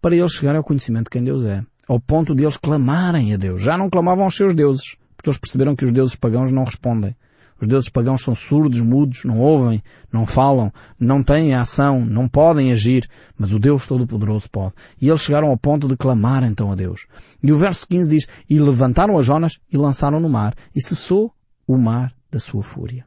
para 0.00 0.16
eles 0.16 0.32
chegarem 0.32 0.58
ao 0.58 0.64
conhecimento 0.64 1.04
de 1.04 1.10
quem 1.10 1.22
Deus 1.22 1.44
é. 1.44 1.62
Ao 1.86 2.00
ponto 2.00 2.34
de 2.34 2.42
eles 2.42 2.56
clamarem 2.56 3.32
a 3.32 3.36
Deus. 3.36 3.62
Já 3.62 3.78
não 3.78 3.88
clamavam 3.88 4.24
aos 4.24 4.36
seus 4.36 4.52
deuses, 4.52 4.96
porque 5.26 5.30
eles 5.30 5.38
perceberam 5.38 5.74
que 5.74 5.84
os 5.84 5.92
deuses 5.92 6.14
pagãos 6.14 6.52
não 6.52 6.64
respondem. 6.64 7.16
Os 7.60 7.66
deuses 7.66 7.88
pagãos 7.88 8.22
são 8.22 8.34
surdos, 8.34 8.80
mudos, 8.80 9.24
não 9.24 9.40
ouvem, 9.40 9.82
não 10.12 10.26
falam, 10.26 10.70
não 11.00 11.22
têm 11.22 11.54
ação, 11.54 12.04
não 12.04 12.28
podem 12.28 12.70
agir, 12.70 13.08
mas 13.36 13.50
o 13.50 13.58
Deus 13.58 13.86
Todo-Poderoso 13.86 14.48
pode. 14.50 14.74
E 15.00 15.08
eles 15.08 15.22
chegaram 15.22 15.48
ao 15.48 15.56
ponto 15.56 15.88
de 15.88 15.96
clamar 15.96 16.44
então 16.44 16.70
a 16.70 16.74
Deus. 16.74 17.06
E 17.42 17.50
o 17.50 17.56
verso 17.56 17.88
15 17.88 18.10
diz, 18.10 18.26
e 18.48 18.60
levantaram 18.60 19.18
as 19.18 19.24
Jonas 19.24 19.58
e 19.72 19.76
lançaram 19.76 20.20
no 20.20 20.28
mar, 20.28 20.54
e 20.74 20.82
cessou 20.82 21.32
o 21.66 21.78
mar 21.78 22.12
da 22.30 22.38
sua 22.38 22.62
fúria. 22.62 23.06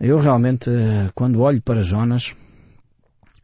Eu 0.00 0.18
realmente, 0.18 0.70
eh, 0.70 1.10
quando 1.14 1.42
olho 1.42 1.62
para 1.62 1.82
Jonas, 1.82 2.34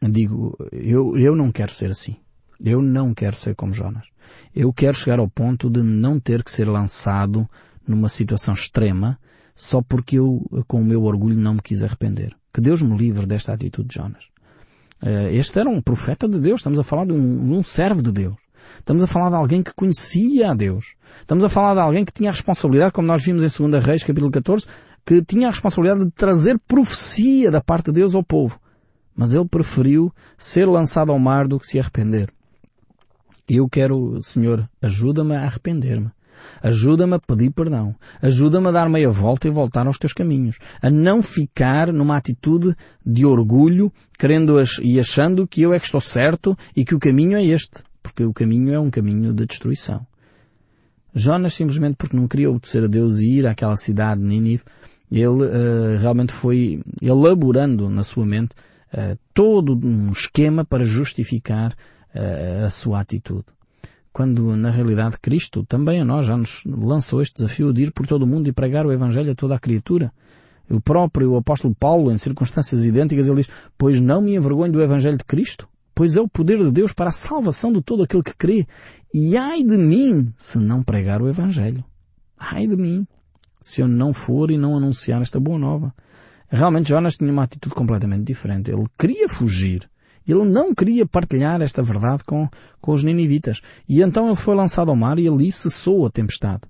digo, 0.01 0.57
eu, 0.71 1.15
eu 1.17 1.35
não 1.35 1.51
quero 1.51 1.71
ser 1.71 1.91
assim. 1.91 2.17
Eu 2.59 2.81
não 2.81 3.13
quero 3.13 3.35
ser 3.35 3.55
como 3.55 3.73
Jonas. 3.73 4.07
Eu 4.53 4.73
quero 4.73 4.97
chegar 4.97 5.19
ao 5.19 5.29
ponto 5.29 5.69
de 5.69 5.81
não 5.81 6.19
ter 6.19 6.43
que 6.43 6.51
ser 6.51 6.67
lançado 6.67 7.49
numa 7.87 8.09
situação 8.09 8.53
extrema 8.53 9.17
só 9.55 9.81
porque 9.81 10.17
eu, 10.17 10.45
com 10.67 10.81
o 10.81 10.85
meu 10.85 11.03
orgulho, 11.03 11.37
não 11.37 11.55
me 11.55 11.61
quis 11.61 11.83
arrepender. 11.83 12.35
Que 12.53 12.61
Deus 12.61 12.81
me 12.81 12.97
livre 12.97 13.25
desta 13.25 13.53
atitude 13.53 13.89
de 13.89 13.95
Jonas. 13.95 14.25
Eh, 15.01 15.35
este 15.35 15.59
era 15.59 15.69
um 15.69 15.81
profeta 15.81 16.27
de 16.27 16.39
Deus. 16.39 16.59
Estamos 16.59 16.79
a 16.79 16.83
falar 16.83 17.05
de 17.05 17.13
um, 17.13 17.57
um 17.57 17.63
servo 17.63 18.01
de 18.01 18.11
Deus. 18.11 18.35
Estamos 18.79 19.03
a 19.03 19.07
falar 19.07 19.29
de 19.29 19.35
alguém 19.35 19.61
que 19.61 19.73
conhecia 19.73 20.51
a 20.51 20.53
Deus. 20.53 20.95
Estamos 21.19 21.43
a 21.43 21.49
falar 21.49 21.75
de 21.75 21.79
alguém 21.79 22.05
que 22.05 22.13
tinha 22.13 22.29
a 22.29 22.33
responsabilidade, 22.33 22.93
como 22.93 23.07
nós 23.07 23.23
vimos 23.23 23.43
em 23.43 23.69
2 23.69 23.83
Reis, 23.83 24.03
capítulo 24.03 24.31
14, 24.31 24.65
que 25.05 25.23
tinha 25.23 25.47
a 25.47 25.51
responsabilidade 25.51 26.05
de 26.05 26.11
trazer 26.11 26.59
profecia 26.67 27.51
da 27.51 27.61
parte 27.61 27.85
de 27.85 27.93
Deus 27.93 28.15
ao 28.15 28.23
povo. 28.23 28.59
Mas 29.15 29.33
ele 29.33 29.47
preferiu 29.47 30.11
ser 30.37 30.65
lançado 30.65 31.11
ao 31.11 31.19
mar 31.19 31.47
do 31.47 31.59
que 31.59 31.67
se 31.67 31.79
arrepender. 31.79 32.31
Eu 33.53 33.67
quero, 33.67 34.23
Senhor, 34.23 34.65
ajuda-me 34.81 35.35
a 35.35 35.43
arrepender-me. 35.43 36.09
Ajuda-me 36.63 37.15
a 37.15 37.19
pedir 37.19 37.51
perdão. 37.51 37.93
Ajuda-me 38.21 38.67
a 38.67 38.71
dar 38.71 38.89
meia 38.89 39.09
volta 39.09 39.45
e 39.45 39.51
voltar 39.51 39.85
aos 39.85 39.97
teus 39.97 40.13
caminhos. 40.13 40.57
A 40.81 40.89
não 40.89 41.21
ficar 41.21 41.91
numa 41.91 42.15
atitude 42.15 42.73
de 43.05 43.25
orgulho, 43.25 43.91
querendo 44.17 44.55
e 44.81 44.97
achando 45.01 45.45
que 45.45 45.63
eu 45.63 45.73
é 45.73 45.79
que 45.79 45.85
estou 45.85 45.99
certo 45.99 46.57
e 46.73 46.85
que 46.85 46.95
o 46.95 46.99
caminho 46.99 47.35
é 47.35 47.43
este. 47.43 47.83
Porque 48.01 48.23
o 48.23 48.31
caminho 48.31 48.73
é 48.73 48.79
um 48.79 48.89
caminho 48.89 49.33
de 49.33 49.45
destruição. 49.45 50.07
Jonas, 51.13 51.53
simplesmente 51.53 51.97
porque 51.97 52.15
não 52.15 52.29
queria 52.29 52.49
obedecer 52.49 52.85
a 52.85 52.87
Deus 52.87 53.19
e 53.19 53.39
ir 53.39 53.47
àquela 53.47 53.75
cidade 53.75 54.21
de 54.21 54.27
Nínive, 54.27 54.63
ele 55.11 55.27
uh, 55.27 55.97
realmente 55.99 56.31
foi 56.31 56.81
elaborando 57.01 57.89
na 57.89 58.01
sua 58.01 58.25
mente 58.25 58.55
uh, 58.93 59.19
todo 59.33 59.77
um 59.85 60.13
esquema 60.13 60.63
para 60.63 60.85
justificar 60.85 61.75
a 62.13 62.69
sua 62.69 62.99
atitude 62.99 63.45
quando 64.13 64.55
na 64.57 64.69
realidade 64.69 65.17
Cristo 65.21 65.65
também 65.65 66.01
a 66.01 66.05
nós 66.05 66.25
já 66.25 66.35
nos 66.35 66.63
lançou 66.65 67.21
este 67.21 67.35
desafio 67.35 67.71
de 67.71 67.83
ir 67.83 67.91
por 67.91 68.05
todo 68.05 68.23
o 68.23 68.27
mundo 68.27 68.47
e 68.47 68.53
pregar 68.53 68.85
o 68.85 68.91
Evangelho 68.91 69.31
a 69.31 69.35
toda 69.35 69.55
a 69.55 69.59
criatura. 69.59 70.11
O 70.69 70.81
próprio 70.81 71.35
apóstolo 71.35 71.75
Paulo, 71.75 72.11
em 72.11 72.17
circunstâncias 72.17 72.85
idênticas, 72.85 73.27
ele 73.27 73.37
diz, 73.37 73.49
pois 73.77 73.99
não 73.99 74.21
me 74.21 74.35
envergonho 74.35 74.71
do 74.71 74.81
Evangelho 74.81 75.17
de 75.17 75.23
Cristo, 75.23 75.67
pois 75.93 76.15
é 76.15 76.21
o 76.21 76.27
poder 76.27 76.57
de 76.57 76.71
Deus 76.71 76.93
para 76.93 77.09
a 77.09 77.13
salvação 77.13 77.71
de 77.73 77.81
todo 77.81 78.03
aquele 78.03 78.23
que 78.23 78.35
crê. 78.35 78.67
E 79.13 79.35
ai 79.37 79.63
de 79.63 79.77
mim 79.77 80.33
se 80.37 80.57
não 80.57 80.83
pregar 80.83 81.21
o 81.21 81.29
Evangelho. 81.29 81.83
Ai 82.37 82.67
de 82.67 82.75
mim 82.75 83.05
se 83.61 83.81
eu 83.81 83.87
não 83.87 84.13
for 84.13 84.49
e 84.49 84.57
não 84.57 84.75
anunciar 84.75 85.21
esta 85.21 85.39
boa 85.39 85.59
nova. 85.59 85.93
Realmente 86.49 86.89
Jonas 86.89 87.15
tinha 87.15 87.31
uma 87.31 87.43
atitude 87.43 87.75
completamente 87.75 88.25
diferente. 88.25 88.71
Ele 88.71 88.85
queria 88.97 89.29
fugir. 89.29 89.89
Ele 90.27 90.45
não 90.45 90.73
queria 90.73 91.05
partilhar 91.05 91.61
esta 91.61 91.81
verdade 91.81 92.23
com, 92.23 92.47
com 92.79 92.91
os 92.91 93.03
ninivitas. 93.03 93.61
E 93.87 94.01
então 94.01 94.27
ele 94.27 94.35
foi 94.35 94.55
lançado 94.55 94.89
ao 94.89 94.95
mar 94.95 95.17
e 95.19 95.27
ali 95.27 95.51
cessou 95.51 96.05
a 96.05 96.09
tempestade. 96.09 96.61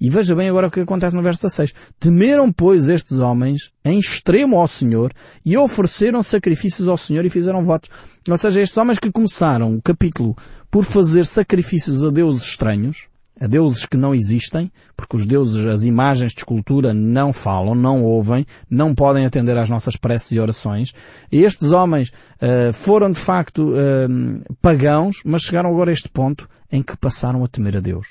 E 0.00 0.08
veja 0.08 0.34
bem 0.34 0.48
agora 0.48 0.68
o 0.68 0.70
que 0.70 0.80
acontece 0.80 1.14
no 1.14 1.22
verso 1.22 1.42
16. 1.42 1.74
Temeram, 1.98 2.50
pois, 2.50 2.88
estes 2.88 3.18
homens 3.18 3.70
em 3.84 3.98
extremo 3.98 4.58
ao 4.58 4.66
Senhor 4.66 5.12
e 5.44 5.58
ofereceram 5.58 6.22
sacrifícios 6.22 6.88
ao 6.88 6.96
Senhor 6.96 7.24
e 7.26 7.30
fizeram 7.30 7.62
votos. 7.62 7.90
Ou 8.26 8.36
seja, 8.38 8.62
estes 8.62 8.78
homens 8.78 8.98
que 8.98 9.12
começaram 9.12 9.74
o 9.74 9.82
capítulo 9.82 10.34
por 10.70 10.84
fazer 10.84 11.26
sacrifícios 11.26 12.02
a 12.02 12.10
deuses 12.10 12.42
estranhos, 12.42 13.08
a 13.40 13.46
deuses 13.46 13.86
que 13.86 13.96
não 13.96 14.14
existem, 14.14 14.70
porque 14.94 15.16
os 15.16 15.24
deuses, 15.24 15.66
as 15.66 15.84
imagens 15.84 16.32
de 16.32 16.40
escultura 16.40 16.92
não 16.92 17.32
falam, 17.32 17.74
não 17.74 18.04
ouvem, 18.04 18.44
não 18.68 18.94
podem 18.94 19.24
atender 19.24 19.56
às 19.56 19.70
nossas 19.70 19.96
preces 19.96 20.32
e 20.32 20.38
orações. 20.38 20.92
E 21.32 21.42
estes 21.42 21.72
homens 21.72 22.10
uh, 22.10 22.72
foram 22.74 23.10
de 23.10 23.18
facto 23.18 23.70
uh, 23.70 24.54
pagãos, 24.60 25.22
mas 25.24 25.42
chegaram 25.42 25.70
agora 25.70 25.90
a 25.90 25.94
este 25.94 26.08
ponto 26.08 26.46
em 26.70 26.82
que 26.82 26.96
passaram 26.98 27.42
a 27.42 27.48
temer 27.48 27.78
a 27.78 27.80
Deus. 27.80 28.08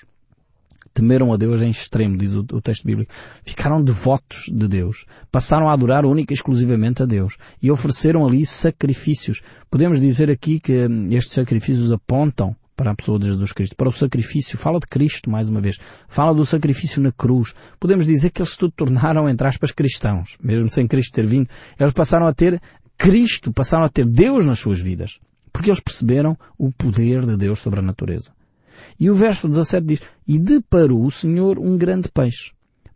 Temeram 0.91 1.31
a 1.31 1.37
Deus 1.37 1.61
em 1.61 1.69
extremo, 1.69 2.17
diz 2.17 2.33
o, 2.33 2.39
o 2.39 2.59
texto 2.59 2.83
bíblico. 2.85 3.13
Ficaram 3.43 3.83
devotos 3.83 4.45
de 4.51 4.67
Deus. 4.67 5.05
Passaram 5.31 5.69
a 5.69 5.73
adorar 5.73 6.05
única 6.05 6.33
e 6.33 6.35
exclusivamente 6.35 7.03
a 7.03 7.05
Deus. 7.05 7.37
E 7.61 7.69
ofereceram 7.69 8.25
ali 8.25 8.45
sacrifícios. 8.45 9.41
Podemos 9.69 9.99
dizer 10.01 10.31
aqui 10.31 10.59
que 10.59 10.87
hum, 10.87 11.05
estes 11.11 11.33
sacrifícios 11.33 11.91
apontam 11.91 12.55
para 12.79 12.91
a 12.91 12.95
pessoa 12.95 13.19
de 13.19 13.25
Jesus 13.25 13.51
Cristo, 13.51 13.75
para 13.75 13.89
o 13.89 13.91
sacrifício, 13.91 14.57
fala 14.57 14.79
de 14.79 14.87
Cristo 14.87 15.29
mais 15.29 15.49
uma 15.49 15.59
vez, 15.59 15.77
fala 16.07 16.33
do 16.33 16.45
sacrifício 16.45 17.01
na 17.01 17.11
cruz. 17.11 17.53
Podemos 17.77 18.05
dizer 18.05 18.29
que 18.29 18.41
eles 18.41 18.51
se 18.51 18.71
tornaram, 18.71 19.27
entre 19.27 19.45
aspas, 19.45 19.73
cristãos, 19.73 20.37
mesmo 20.41 20.69
sem 20.69 20.87
Cristo 20.87 21.11
ter 21.11 21.27
vindo, 21.27 21.49
eles 21.77 21.93
passaram 21.93 22.25
a 22.25 22.33
ter 22.33 22.61
Cristo, 22.97 23.51
passaram 23.51 23.83
a 23.83 23.89
ter 23.89 24.05
Deus 24.05 24.45
nas 24.45 24.59
suas 24.59 24.79
vidas, 24.79 25.19
porque 25.51 25.69
eles 25.69 25.81
perceberam 25.81 26.37
o 26.57 26.71
poder 26.71 27.25
de 27.25 27.35
Deus 27.35 27.59
sobre 27.59 27.81
a 27.81 27.83
natureza. 27.83 28.31
E 28.97 29.09
o 29.09 29.15
verso 29.15 29.49
17 29.49 29.85
diz, 29.85 29.99
e 30.25 30.39
deparou 30.39 31.05
o 31.05 31.11
Senhor 31.11 31.59
um 31.59 31.77
grande 31.77 32.07
peixe, 32.07 32.53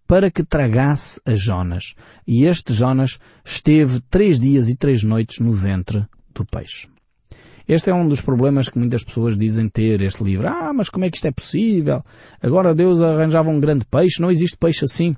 para 0.08 0.32
que 0.32 0.46
tragasse 0.46 1.20
a 1.25 1.36
Jonas. 1.36 1.94
E 2.25 2.46
este 2.46 2.74
Jonas 2.74 3.20
esteve 3.44 4.00
três 4.10 4.40
dias 4.40 4.70
e 4.70 4.78
três 4.78 5.04
noites 5.04 5.40
no 5.40 5.52
ventre 5.52 6.06
do 6.34 6.46
peixe. 6.46 6.93
Este 7.67 7.89
é 7.89 7.93
um 7.93 8.08
dos 8.08 8.22
problemas 8.22 8.67
que 8.67 8.77
muitas 8.77 9.03
pessoas 9.03 9.38
dizem 9.38 9.70
ter 9.70 10.01
este 10.01 10.24
livro. 10.24 10.48
Ah, 10.48 10.72
mas 10.74 10.89
como 10.89 11.05
é 11.05 11.10
que 11.10 11.17
isto 11.17 11.27
é 11.27 11.32
possível? 11.32 12.03
Agora 12.41 12.75
Deus 12.75 13.01
arranjava 13.01 13.50
um 13.50 13.60
grande 13.60 13.86
peixe, 13.86 14.22
não 14.22 14.29
existe 14.29 14.58
peixe 14.58 14.84
assim. 14.84 15.15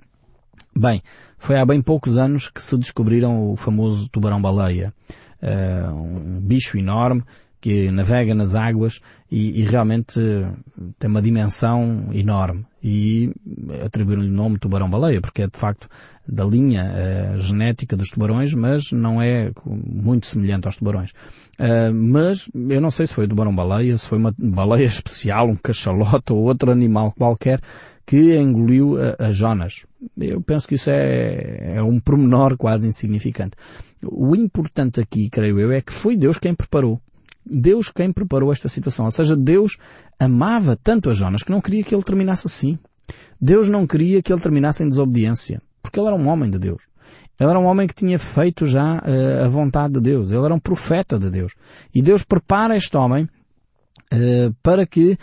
Bem, 0.77 1.01
foi 1.37 1.57
há 1.57 1.65
bem 1.65 1.81
poucos 1.81 2.17
anos 2.17 2.49
que 2.49 2.61
se 2.61 2.77
descobriram 2.77 3.51
o 3.51 3.55
famoso 3.55 4.09
tubarão-baleia. 4.09 4.93
Uh, 5.41 5.93
um 5.93 6.41
bicho 6.41 6.77
enorme 6.77 7.23
que 7.65 7.89
navega 7.89 8.36
nas 8.36 8.53
águas 8.53 9.01
e, 9.31 9.60
e 9.60 9.63
realmente 9.63 10.22
tem 11.00 11.10
uma 11.10 11.19
dimensão 11.19 12.12
enorme. 12.13 12.63
E 12.84 13.34
atribuíram-lhe 13.84 14.29
o 14.29 14.31
nome 14.31 14.60
tubarão-baleia, 14.60 15.19
porque 15.19 15.41
é 15.41 15.48
de 15.48 15.57
facto 15.57 15.89
da 16.27 16.45
linha 16.45 16.84
uh, 16.93 17.39
genética 17.39 17.98
dos 17.98 18.12
tubarões, 18.12 18.53
mas 18.53 18.91
não 18.91 19.19
é 19.19 19.51
muito 19.65 20.27
semelhante 20.27 20.67
aos 20.67 20.77
tubarões. 20.77 21.10
Uh, 21.60 21.91
mas 21.91 22.48
eu 22.53 22.79
não 22.79 22.91
sei 22.91 23.07
se 23.07 23.15
foi 23.15 23.25
o 23.25 23.29
tubarão-baleia, 23.29 23.98
se 23.98 24.07
foi 24.07 24.19
uma 24.19 24.36
baleia 24.38 24.86
especial, 24.86 25.50
um 25.50 25.55
cachalote 25.55 26.34
ou 26.34 26.43
outro 26.43 26.72
animal 26.72 27.12
qualquer 27.13 27.60
que 28.05 28.38
engoliu 28.38 28.95
a, 29.01 29.25
a 29.25 29.31
Jonas. 29.31 29.88
Eu 30.15 30.39
penso 30.39 30.67
que 30.67 30.75
isso 30.75 30.91
é, 30.91 31.77
é 31.77 31.81
um 31.81 32.00
pormenor 32.00 32.57
quase 32.57 32.88
insignificante. 32.88 33.57
O 34.03 34.36
importante 34.36 35.00
aqui, 35.00 35.31
creio 35.31 35.60
eu, 35.60 35.72
é 35.72 35.81
que 35.81 35.91
foi 35.91 36.15
Deus 36.15 36.38
quem 36.38 36.53
preparou. 36.53 37.01
Deus 37.45 37.91
quem 37.91 38.11
preparou 38.11 38.51
esta 38.51 38.67
situação. 38.67 39.05
Ou 39.05 39.11
seja, 39.11 39.35
Deus 39.35 39.77
amava 40.19 40.75
tanto 40.75 41.09
a 41.09 41.13
Jonas 41.13 41.43
que 41.43 41.51
não 41.51 41.61
queria 41.61 41.83
que 41.83 41.93
ele 41.93 42.03
terminasse 42.03 42.47
assim. 42.47 42.79
Deus 43.39 43.69
não 43.69 43.85
queria 43.85 44.21
que 44.21 44.33
ele 44.33 44.41
terminasse 44.41 44.83
em 44.83 44.89
desobediência. 44.89 45.61
Porque 45.81 45.99
ele 45.99 46.07
era 46.07 46.15
um 46.15 46.27
homem 46.27 46.49
de 46.49 46.57
Deus. 46.57 46.81
Ele 47.39 47.49
era 47.49 47.59
um 47.59 47.65
homem 47.65 47.87
que 47.87 47.93
tinha 47.93 48.17
feito 48.17 48.65
já 48.65 48.95
uh, 48.95 49.45
a 49.45 49.47
vontade 49.47 49.93
de 49.93 49.99
Deus. 49.99 50.31
Ele 50.31 50.43
era 50.43 50.53
um 50.53 50.59
profeta 50.59 51.19
de 51.19 51.29
Deus. 51.29 51.53
E 51.93 52.01
Deus 52.01 52.23
prepara 52.23 52.75
este 52.75 52.95
homem 52.97 53.27
para 54.61 54.85
que, 54.85 55.17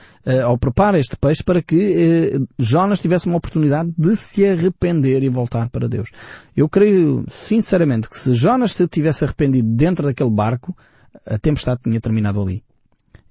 ou 0.48 0.58
prepara 0.58 0.98
este 0.98 1.16
peixe 1.16 1.42
para 1.42 1.62
que 1.62 2.44
Jonas 2.58 3.00
tivesse 3.00 3.26
uma 3.26 3.36
oportunidade 3.36 3.92
de 3.96 4.16
se 4.16 4.44
arrepender 4.44 5.22
e 5.22 5.28
voltar 5.28 5.70
para 5.70 5.88
Deus. 5.88 6.10
Eu 6.56 6.68
creio 6.68 7.24
sinceramente 7.28 8.08
que 8.08 8.18
se 8.18 8.34
Jonas 8.34 8.72
se 8.72 8.86
tivesse 8.88 9.24
arrependido 9.24 9.68
dentro 9.68 10.04
daquele 10.04 10.30
barco, 10.30 10.76
a 11.26 11.38
tempestade 11.38 11.82
tinha 11.82 12.00
terminado 12.00 12.40
ali. 12.40 12.62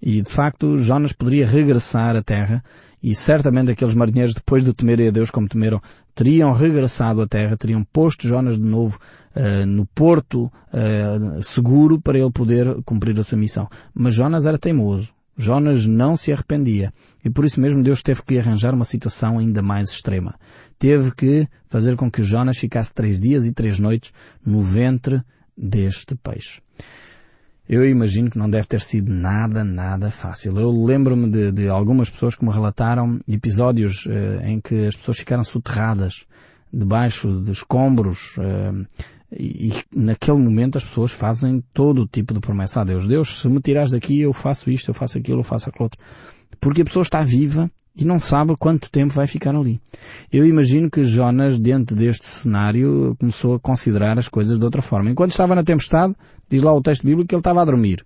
E 0.01 0.21
de 0.21 0.29
facto 0.29 0.77
Jonas 0.77 1.13
poderia 1.13 1.47
regressar 1.47 2.15
à 2.15 2.23
terra 2.23 2.63
e 3.03 3.15
certamente 3.15 3.71
aqueles 3.71 3.95
marinheiros, 3.95 4.33
depois 4.33 4.63
de 4.63 4.73
temerem 4.73 5.07
a 5.07 5.11
Deus 5.11 5.31
como 5.31 5.47
temeram, 5.47 5.81
teriam 6.13 6.53
regressado 6.53 7.21
à 7.21 7.27
terra, 7.27 7.57
teriam 7.57 7.83
posto 7.83 8.27
Jonas 8.27 8.57
de 8.57 8.63
novo 8.63 8.99
uh, 9.35 9.65
no 9.65 9.85
porto 9.87 10.43
uh, 10.45 11.41
seguro 11.41 11.99
para 11.99 12.19
ele 12.19 12.31
poder 12.31 12.81
cumprir 12.83 13.19
a 13.19 13.23
sua 13.23 13.37
missão. 13.37 13.67
Mas 13.93 14.13
Jonas 14.13 14.45
era 14.45 14.57
teimoso. 14.57 15.13
Jonas 15.35 15.87
não 15.87 16.15
se 16.15 16.31
arrependia. 16.31 16.93
E 17.25 17.29
por 17.29 17.45
isso 17.45 17.59
mesmo 17.59 17.81
Deus 17.81 18.03
teve 18.03 18.21
que 18.21 18.37
arranjar 18.37 18.75
uma 18.75 18.85
situação 18.85 19.39
ainda 19.39 19.61
mais 19.61 19.89
extrema. 19.89 20.35
Teve 20.77 21.11
que 21.11 21.47
fazer 21.67 21.95
com 21.95 22.11
que 22.11 22.21
Jonas 22.21 22.57
ficasse 22.57 22.93
três 22.93 23.19
dias 23.19 23.45
e 23.45 23.53
três 23.53 23.79
noites 23.79 24.11
no 24.45 24.61
ventre 24.61 25.21
deste 25.57 26.15
peixe. 26.15 26.61
Eu 27.71 27.87
imagino 27.87 28.29
que 28.29 28.37
não 28.37 28.49
deve 28.49 28.67
ter 28.67 28.81
sido 28.81 29.13
nada, 29.13 29.63
nada 29.63 30.11
fácil. 30.11 30.59
Eu 30.59 30.69
lembro-me 30.69 31.31
de, 31.31 31.53
de, 31.53 31.69
algumas 31.69 32.09
pessoas 32.09 32.35
que 32.35 32.43
me 32.43 32.51
relataram 32.51 33.17
episódios 33.25 34.05
eh, 34.07 34.41
em 34.43 34.59
que 34.59 34.87
as 34.87 34.95
pessoas 34.97 35.19
ficaram 35.19 35.41
soterradas 35.41 36.25
debaixo 36.73 37.41
de 37.41 37.53
escombros 37.53 38.35
eh, 38.39 38.73
e, 39.31 39.69
e, 39.69 39.73
naquele 39.95 40.39
momento 40.39 40.77
as 40.79 40.83
pessoas 40.83 41.13
fazem 41.13 41.63
todo 41.73 42.01
o 42.01 42.07
tipo 42.07 42.33
de 42.33 42.41
promessa 42.41 42.81
a 42.81 42.83
Deus. 42.83 43.07
Deus, 43.07 43.39
se 43.39 43.47
me 43.47 43.61
tirares 43.61 43.91
daqui 43.91 44.19
eu 44.19 44.33
faço 44.33 44.69
isto, 44.69 44.89
eu 44.89 44.93
faço 44.93 45.17
aquilo, 45.17 45.39
eu 45.39 45.43
faço 45.45 45.69
aquilo 45.69 45.85
outro. 45.85 45.99
Porque 46.59 46.81
a 46.81 46.85
pessoa 46.85 47.03
está 47.03 47.23
viva 47.23 47.71
e 48.01 48.05
não 48.05 48.19
sabe 48.19 48.55
quanto 48.57 48.89
tempo 48.89 49.13
vai 49.13 49.27
ficar 49.27 49.55
ali. 49.55 49.79
Eu 50.31 50.45
imagino 50.45 50.89
que 50.89 51.03
Jonas, 51.03 51.59
dentro 51.59 51.95
deste 51.95 52.25
cenário, 52.25 53.15
começou 53.19 53.53
a 53.53 53.59
considerar 53.59 54.17
as 54.17 54.27
coisas 54.27 54.57
de 54.57 54.65
outra 54.65 54.81
forma. 54.81 55.09
Enquanto 55.09 55.31
estava 55.31 55.55
na 55.55 55.63
tempestade, 55.63 56.15
diz 56.49 56.61
lá 56.61 56.73
o 56.73 56.81
texto 56.81 57.03
bíblico 57.03 57.27
que 57.27 57.35
ele 57.35 57.41
estava 57.41 57.61
a 57.61 57.65
dormir. 57.65 58.03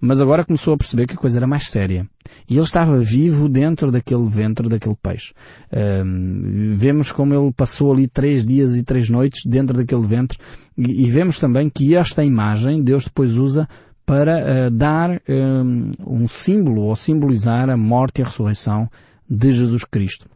Mas 0.00 0.20
agora 0.20 0.44
começou 0.44 0.74
a 0.74 0.76
perceber 0.76 1.06
que 1.06 1.14
a 1.14 1.16
coisa 1.16 1.38
era 1.38 1.46
mais 1.46 1.70
séria. 1.70 2.08
E 2.48 2.54
ele 2.54 2.64
estava 2.64 2.98
vivo 2.98 3.48
dentro 3.48 3.90
daquele 3.90 4.28
ventre, 4.28 4.68
daquele 4.68 4.96
peixe. 5.00 5.32
Um, 5.72 6.74
vemos 6.76 7.10
como 7.10 7.34
ele 7.34 7.52
passou 7.52 7.92
ali 7.92 8.06
três 8.06 8.46
dias 8.46 8.76
e 8.76 8.84
três 8.84 9.10
noites 9.10 9.42
dentro 9.44 9.76
daquele 9.76 10.06
ventre. 10.06 10.38
E, 10.76 11.04
e 11.04 11.10
vemos 11.10 11.38
também 11.38 11.68
que 11.68 11.96
esta 11.96 12.24
imagem 12.24 12.82
Deus 12.82 13.04
depois 13.04 13.36
usa 13.36 13.68
para 14.06 14.38
uh, 14.38 14.70
dar 14.70 15.20
um, 15.28 15.90
um 16.06 16.28
símbolo 16.28 16.82
ou 16.82 16.96
simbolizar 16.96 17.68
a 17.68 17.76
morte 17.76 18.20
e 18.20 18.22
a 18.22 18.24
ressurreição 18.24 18.88
de 19.28 19.52
Jesus 19.52 19.84
Cristo. 19.84 20.26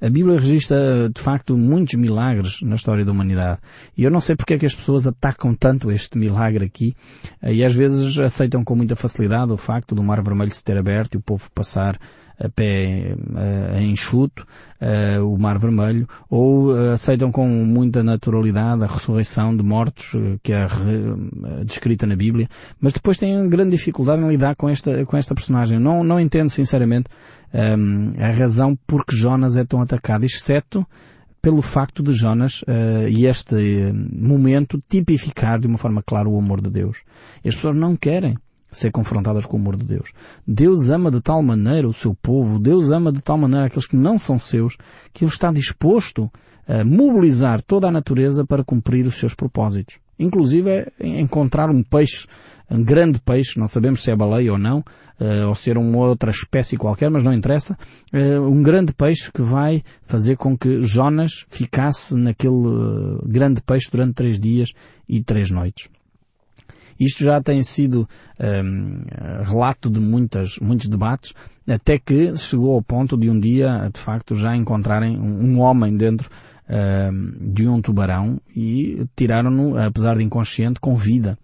A 0.00 0.10
Bíblia 0.10 0.38
registra, 0.38 1.08
de 1.08 1.20
facto, 1.20 1.56
muitos 1.56 1.94
milagres 1.94 2.60
na 2.60 2.74
história 2.74 3.04
da 3.04 3.12
humanidade. 3.12 3.60
E 3.96 4.04
eu 4.04 4.10
não 4.10 4.20
sei 4.20 4.36
porque 4.36 4.54
é 4.54 4.58
que 4.58 4.66
as 4.66 4.74
pessoas 4.74 5.06
atacam 5.06 5.54
tanto 5.54 5.90
este 5.90 6.18
milagre 6.18 6.66
aqui 6.66 6.94
e 7.42 7.64
às 7.64 7.74
vezes 7.74 8.18
aceitam 8.18 8.62
com 8.62 8.76
muita 8.76 8.94
facilidade 8.94 9.52
o 9.52 9.56
facto 9.56 9.94
do 9.94 10.02
Mar 10.02 10.22
Vermelho 10.22 10.50
se 10.50 10.62
ter 10.62 10.76
aberto 10.76 11.14
e 11.14 11.16
o 11.16 11.22
povo 11.22 11.50
passar 11.54 11.98
a 12.38 12.48
pé 12.48 13.14
uh, 13.14 13.80
enxuto 13.80 14.46
uh, 14.80 15.24
o 15.24 15.38
Mar 15.38 15.58
Vermelho, 15.58 16.08
ou 16.28 16.72
uh, 16.72 16.92
aceitam 16.92 17.32
com 17.32 17.48
muita 17.48 18.02
naturalidade 18.02 18.84
a 18.84 18.86
ressurreição 18.86 19.56
de 19.56 19.62
mortos, 19.62 20.12
que 20.42 20.52
é 20.52 20.66
descrita 21.64 22.06
na 22.06 22.16
Bíblia, 22.16 22.48
mas 22.80 22.92
depois 22.92 23.16
têm 23.16 23.48
grande 23.48 23.70
dificuldade 23.70 24.22
em 24.22 24.28
lidar 24.28 24.56
com 24.56 24.68
esta, 24.68 25.04
com 25.06 25.16
esta 25.16 25.34
personagem. 25.34 25.78
Não, 25.78 26.04
não 26.04 26.20
entendo, 26.20 26.50
sinceramente, 26.50 27.08
a 28.18 28.30
razão 28.30 28.76
por 28.86 29.04
que 29.04 29.16
Jonas 29.16 29.56
é 29.56 29.64
tão 29.64 29.80
atacado, 29.80 30.24
exceto 30.24 30.86
pelo 31.46 31.62
facto 31.62 32.02
de 32.02 32.12
Jonas 32.12 32.62
uh, 32.62 33.08
e 33.08 33.24
este 33.24 33.54
momento 34.12 34.82
tipificar 34.88 35.60
de 35.60 35.68
uma 35.68 35.78
forma 35.78 36.02
clara 36.02 36.28
o 36.28 36.36
amor 36.36 36.60
de 36.60 36.68
Deus. 36.68 37.04
As 37.44 37.54
pessoas 37.54 37.76
não 37.76 37.94
querem 37.94 38.36
ser 38.70 38.90
confrontadas 38.90 39.46
com 39.46 39.56
o 39.56 39.60
amor 39.60 39.76
de 39.76 39.84
Deus. 39.84 40.12
Deus 40.46 40.88
ama 40.88 41.10
de 41.10 41.20
tal 41.20 41.42
maneira 41.42 41.88
o 41.88 41.92
seu 41.92 42.14
povo, 42.14 42.58
Deus 42.58 42.90
ama 42.90 43.12
de 43.12 43.20
tal 43.20 43.38
maneira 43.38 43.66
aqueles 43.66 43.86
que 43.86 43.96
não 43.96 44.18
são 44.18 44.38
seus, 44.38 44.76
que 45.12 45.24
Ele 45.24 45.30
está 45.30 45.52
disposto 45.52 46.30
a 46.68 46.84
mobilizar 46.84 47.62
toda 47.62 47.86
a 47.86 47.92
natureza 47.92 48.44
para 48.44 48.64
cumprir 48.64 49.06
os 49.06 49.14
seus 49.14 49.34
propósitos. 49.34 49.98
Inclusive 50.18 50.70
é 50.70 50.92
encontrar 51.00 51.70
um 51.70 51.82
peixe, 51.82 52.26
um 52.70 52.82
grande 52.82 53.20
peixe, 53.20 53.58
não 53.58 53.68
sabemos 53.68 54.02
se 54.02 54.10
é 54.10 54.16
baleia 54.16 54.52
ou 54.52 54.58
não, 54.58 54.78
uh, 55.20 55.46
ou 55.46 55.54
ser 55.54 55.78
uma 55.78 55.98
outra 55.98 56.30
espécie 56.30 56.76
qualquer, 56.76 57.10
mas 57.10 57.22
não 57.22 57.32
interessa, 57.32 57.78
uh, 58.12 58.40
um 58.48 58.62
grande 58.62 58.92
peixe 58.92 59.30
que 59.30 59.42
vai 59.42 59.82
fazer 60.06 60.36
com 60.36 60.56
que 60.56 60.80
Jonas 60.80 61.44
ficasse 61.48 62.16
naquele 62.16 62.66
uh, 62.66 63.22
grande 63.26 63.60
peixe 63.60 63.88
durante 63.90 64.14
três 64.14 64.40
dias 64.40 64.72
e 65.08 65.22
três 65.22 65.50
noites. 65.50 65.88
Isto 66.98 67.24
já 67.24 67.40
tem 67.40 67.62
sido 67.62 68.08
um, 68.40 69.44
relato 69.44 69.90
de 69.90 70.00
muitas, 70.00 70.58
muitos 70.58 70.88
debates, 70.88 71.32
até 71.68 71.98
que 71.98 72.36
chegou 72.36 72.74
ao 72.74 72.82
ponto 72.82 73.16
de 73.16 73.28
um 73.28 73.38
dia, 73.38 73.90
de 73.92 74.00
facto, 74.00 74.34
já 74.34 74.56
encontrarem 74.56 75.18
um, 75.18 75.44
um 75.44 75.60
homem 75.60 75.96
dentro 75.96 76.30
um, 76.68 77.52
de 77.52 77.68
um 77.68 77.80
tubarão 77.80 78.40
e 78.54 79.06
tiraram-no, 79.14 79.78
apesar 79.78 80.16
de 80.16 80.24
inconsciente, 80.24 80.80
com 80.80 80.96
vida. 80.96 81.38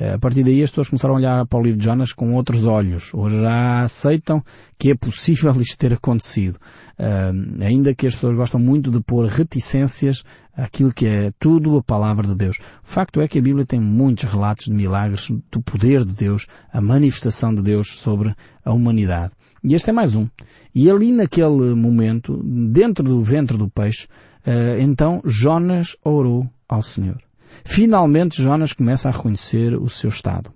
Eh, 0.00 0.12
a 0.12 0.18
partir 0.18 0.44
daí 0.44 0.62
as 0.62 0.70
pessoas 0.70 0.88
começaram 0.88 1.14
a 1.14 1.16
olhar 1.16 1.46
para 1.46 1.58
o 1.58 1.62
livro 1.62 1.78
de 1.78 1.84
Jonas 1.84 2.12
com 2.12 2.32
outros 2.34 2.64
olhos. 2.64 3.12
Hoje 3.12 3.40
já 3.40 3.82
aceitam 3.82 4.44
que 4.78 4.92
é 4.92 4.94
possível 4.94 5.50
isto 5.60 5.76
ter 5.76 5.92
acontecido. 5.92 6.56
Uh, 7.00 7.62
ainda 7.62 7.94
que 7.94 8.08
as 8.08 8.14
pessoas 8.14 8.34
gostam 8.34 8.60
muito 8.60 8.90
de 8.90 9.00
pôr 9.00 9.26
reticências 9.26 10.24
àquilo 10.56 10.92
que 10.92 11.06
é 11.06 11.32
tudo 11.38 11.76
a 11.76 11.82
palavra 11.82 12.26
de 12.26 12.34
Deus. 12.34 12.58
O 12.58 12.88
facto 12.88 13.20
é 13.20 13.28
que 13.28 13.38
a 13.38 13.42
Bíblia 13.42 13.64
tem 13.64 13.80
muitos 13.80 14.24
relatos 14.24 14.66
de 14.66 14.72
milagres, 14.72 15.30
do 15.50 15.62
poder 15.62 16.04
de 16.04 16.12
Deus, 16.12 16.46
a 16.72 16.80
manifestação 16.80 17.54
de 17.54 17.62
Deus 17.62 17.98
sobre 17.98 18.34
a 18.64 18.72
humanidade. 18.72 19.32
E 19.62 19.74
este 19.74 19.90
é 19.90 19.92
mais 19.92 20.16
um. 20.16 20.28
E 20.74 20.90
ali 20.90 21.12
naquele 21.12 21.74
momento, 21.74 22.40
dentro 22.44 23.04
do 23.04 23.22
ventre 23.22 23.56
do 23.56 23.68
peixe, 23.68 24.06
uh, 24.44 24.80
então 24.80 25.20
Jonas 25.24 25.96
orou 26.04 26.48
ao 26.68 26.82
Senhor. 26.82 27.27
Finalmente 27.64 28.42
Jonas 28.42 28.72
começa 28.72 29.08
a 29.08 29.12
reconhecer 29.12 29.74
o 29.74 29.88
seu 29.88 30.08
estado. 30.08 30.52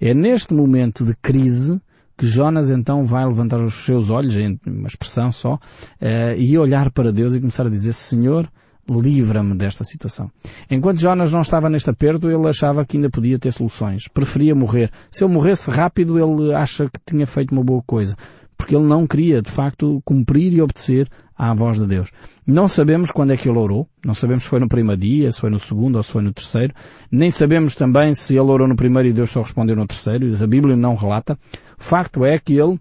É 0.00 0.12
neste 0.12 0.52
momento 0.52 1.04
de 1.04 1.14
crise 1.22 1.80
que 2.16 2.26
Jonas 2.26 2.70
então 2.70 3.04
vai 3.04 3.26
levantar 3.26 3.60
os 3.60 3.74
seus 3.84 4.10
olhos, 4.10 4.36
em 4.36 4.58
uma 4.66 4.88
expressão 4.88 5.30
só, 5.30 5.58
eh, 6.00 6.34
e 6.38 6.56
olhar 6.56 6.90
para 6.90 7.12
Deus 7.12 7.34
e 7.34 7.40
começar 7.40 7.66
a 7.66 7.70
dizer, 7.70 7.92
Senhor, 7.92 8.50
livra-me 8.88 9.54
desta 9.54 9.84
situação. 9.84 10.30
Enquanto 10.70 11.00
Jonas 11.00 11.32
não 11.32 11.42
estava 11.42 11.68
neste 11.68 11.90
aperto, 11.90 12.30
ele 12.30 12.48
achava 12.48 12.86
que 12.86 12.96
ainda 12.96 13.10
podia 13.10 13.38
ter 13.38 13.52
soluções. 13.52 14.08
Preferia 14.08 14.54
morrer. 14.54 14.90
Se 15.10 15.24
ele 15.24 15.34
morresse 15.34 15.70
rápido, 15.70 16.18
ele 16.18 16.54
acha 16.54 16.84
que 16.86 17.00
tinha 17.04 17.26
feito 17.26 17.52
uma 17.52 17.64
boa 17.64 17.82
coisa 17.86 18.16
porque 18.56 18.74
ele 18.74 18.86
não 18.86 19.06
queria, 19.06 19.42
de 19.42 19.50
facto, 19.50 20.00
cumprir 20.04 20.52
e 20.52 20.62
obedecer 20.62 21.08
à 21.36 21.54
voz 21.54 21.78
de 21.78 21.86
Deus. 21.86 22.10
Não 22.46 22.68
sabemos 22.68 23.10
quando 23.10 23.32
é 23.32 23.36
que 23.36 23.48
ele 23.48 23.58
orou, 23.58 23.88
não 24.04 24.14
sabemos 24.14 24.44
se 24.44 24.48
foi 24.48 24.60
no 24.60 24.68
primeiro 24.68 25.00
dia, 25.00 25.30
se 25.30 25.40
foi 25.40 25.50
no 25.50 25.58
segundo 25.58 25.96
ou 25.96 26.02
se 26.02 26.12
foi 26.12 26.22
no 26.22 26.32
terceiro, 26.32 26.72
nem 27.10 27.30
sabemos 27.30 27.74
também 27.74 28.14
se 28.14 28.34
ele 28.34 28.50
orou 28.50 28.66
no 28.66 28.76
primeiro 28.76 29.08
e 29.08 29.12
Deus 29.12 29.30
só 29.30 29.42
respondeu 29.42 29.76
no 29.76 29.86
terceiro, 29.86 30.26
a 30.42 30.46
Bíblia 30.46 30.76
não 30.76 30.94
relata. 30.94 31.38
Facto 31.76 32.24
é 32.24 32.38
que 32.38 32.54
ele 32.54 32.78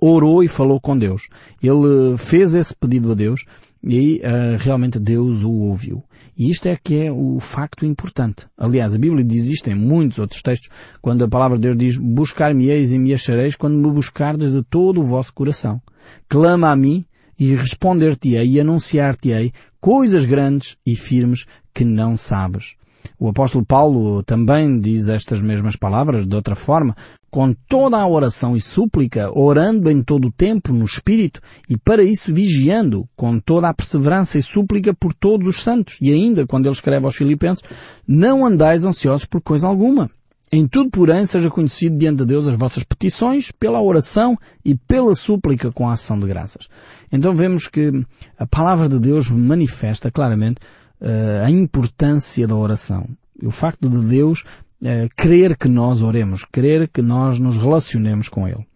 orou 0.00 0.44
e 0.44 0.48
falou 0.48 0.80
com 0.80 0.96
Deus. 0.96 1.28
Ele 1.62 2.16
fez 2.16 2.54
esse 2.54 2.74
pedido 2.74 3.10
a 3.10 3.14
Deus 3.14 3.44
e 3.82 4.20
uh, 4.24 4.56
realmente 4.58 4.98
Deus 4.98 5.42
o 5.42 5.50
ouviu. 5.50 6.04
E 6.36 6.50
isto 6.50 6.66
é 6.66 6.76
que 6.76 7.06
é 7.06 7.12
o 7.12 7.40
facto 7.40 7.84
importante. 7.84 8.46
Aliás, 8.56 8.94
a 8.94 8.98
Bíblia 8.98 9.24
diz 9.24 9.48
isto 9.48 9.68
em 9.70 9.74
muitos 9.74 10.18
outros 10.18 10.40
textos, 10.40 10.70
quando 11.02 11.24
a 11.24 11.28
palavra 11.28 11.58
de 11.58 11.62
Deus 11.62 11.76
diz, 11.76 11.96
buscar-me-eis 11.96 12.92
e 12.92 12.98
me 12.98 13.12
achareis 13.12 13.56
quando 13.56 13.76
me 13.76 13.90
buscardes 13.90 14.52
de 14.52 14.62
todo 14.62 15.00
o 15.00 15.04
vosso 15.04 15.34
coração. 15.34 15.82
Clama 16.28 16.70
a 16.70 16.76
mim 16.76 17.04
e 17.38 17.54
responder-te-ei 17.54 18.52
e 18.52 18.60
anunciar-te-ei 18.60 19.52
coisas 19.80 20.24
grandes 20.24 20.76
e 20.84 20.96
firmes 20.96 21.46
que 21.72 21.84
não 21.84 22.16
sabes. 22.16 22.76
O 23.18 23.28
apóstolo 23.28 23.64
Paulo 23.64 24.22
também 24.22 24.78
diz 24.78 25.08
estas 25.08 25.42
mesmas 25.42 25.76
palavras 25.76 26.26
de 26.26 26.34
outra 26.34 26.54
forma, 26.54 26.96
com 27.30 27.52
toda 27.68 27.96
a 27.96 28.08
oração 28.08 28.56
e 28.56 28.60
súplica, 28.60 29.30
orando 29.36 29.90
em 29.90 30.02
todo 30.02 30.28
o 30.28 30.32
tempo 30.32 30.72
no 30.72 30.84
Espírito 30.84 31.40
e 31.68 31.76
para 31.76 32.02
isso 32.02 32.32
vigiando 32.32 33.08
com 33.16 33.38
toda 33.38 33.68
a 33.68 33.74
perseverança 33.74 34.38
e 34.38 34.42
súplica 34.42 34.94
por 34.94 35.12
todos 35.12 35.46
os 35.46 35.62
santos. 35.62 35.98
E 36.00 36.12
ainda, 36.12 36.46
quando 36.46 36.66
ele 36.66 36.74
escreve 36.74 37.04
aos 37.04 37.16
Filipenses, 37.16 37.64
não 38.06 38.46
andais 38.46 38.84
ansiosos 38.84 39.26
por 39.26 39.42
coisa 39.42 39.66
alguma. 39.66 40.10
Em 40.50 40.66
tudo, 40.66 40.90
porém, 40.90 41.26
seja 41.26 41.50
conhecido 41.50 41.96
diante 41.98 42.18
de 42.18 42.26
Deus 42.26 42.46
as 42.46 42.56
vossas 42.56 42.82
petições 42.82 43.52
pela 43.52 43.82
oração 43.82 44.36
e 44.64 44.74
pela 44.74 45.14
súplica 45.14 45.70
com 45.70 45.88
a 45.88 45.92
ação 45.92 46.18
de 46.18 46.26
graças. 46.26 46.68
Então 47.12 47.34
vemos 47.34 47.68
que 47.68 47.92
a 48.38 48.46
palavra 48.46 48.88
de 48.88 48.98
Deus 48.98 49.30
manifesta 49.30 50.10
claramente 50.10 50.58
uh, 51.00 51.44
a 51.44 51.50
importância 51.50 52.46
da 52.46 52.56
oração. 52.56 53.08
O 53.42 53.50
facto 53.50 53.88
de 53.88 53.98
Deus 54.08 54.40
uh, 54.82 55.08
querer 55.16 55.56
que 55.56 55.68
nós 55.68 56.02
oremos, 56.02 56.44
querer 56.50 56.88
que 56.88 57.02
nós 57.02 57.38
nos 57.38 57.58
relacionemos 57.58 58.28
com 58.28 58.48
Ele. 58.48 58.66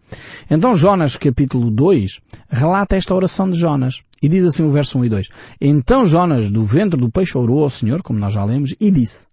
Então 0.49 0.75
Jonas 0.75 1.17
capítulo 1.17 1.71
2 1.71 2.19
relata 2.49 2.95
esta 2.95 3.15
oração 3.15 3.49
de 3.49 3.57
Jonas 3.57 4.03
e 4.21 4.29
diz 4.29 4.45
assim 4.45 4.63
o 4.63 4.71
verso 4.71 4.99
1 4.99 5.05
e 5.05 5.09
2. 5.09 5.27
Então 5.59 6.05
Jonas 6.05 6.51
do 6.51 6.63
ventre 6.63 6.99
do 6.99 7.09
peixe 7.09 7.37
orou 7.37 7.63
ao 7.63 7.69
Senhor, 7.69 8.03
como 8.03 8.19
nós 8.19 8.33
já 8.33 8.43
lemos, 8.43 8.75
e 8.79 8.91
disse, 8.91 9.25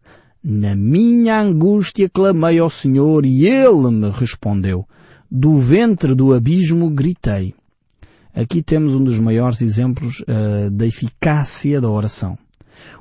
Na 0.42 0.74
minha 0.74 1.38
angústia 1.38 2.08
clamei 2.08 2.58
ao 2.58 2.70
Senhor 2.70 3.26
e 3.26 3.46
Ele 3.46 3.90
me 3.90 4.08
respondeu. 4.08 4.86
Do 5.30 5.58
ventre 5.58 6.14
do 6.14 6.32
abismo 6.32 6.88
gritei. 6.88 7.54
Aqui 8.34 8.62
temos 8.62 8.94
um 8.94 9.04
dos 9.04 9.18
maiores 9.18 9.60
exemplos 9.60 10.20
uh, 10.20 10.70
da 10.70 10.86
eficácia 10.86 11.78
da 11.78 11.90
oração. 11.90 12.38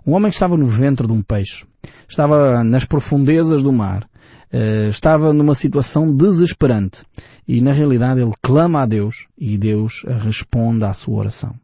Um 0.06 0.12
homem 0.12 0.30
que 0.30 0.36
estava 0.36 0.58
no 0.58 0.68
ventre 0.68 1.08
de 1.08 1.14
um 1.14 1.22
peixe, 1.22 1.66
estava 2.10 2.62
nas 2.62 2.84
profundezas 2.84 3.64
do 3.64 3.72
mar, 3.72 4.04
uh, 4.04 4.90
estava 4.90 5.32
numa 5.32 5.56
situação 5.56 6.14
desesperante 6.14 7.04
e 7.48 7.62
na 7.62 7.72
realidade 7.72 8.20
ele 8.20 8.34
clama 8.42 8.82
a 8.82 8.86
Deus 8.86 9.28
e 9.38 9.58
Deus 9.58 10.04
responde 10.26 10.84
à 10.84 10.94
sua 10.94 11.20
oração. 11.20 11.56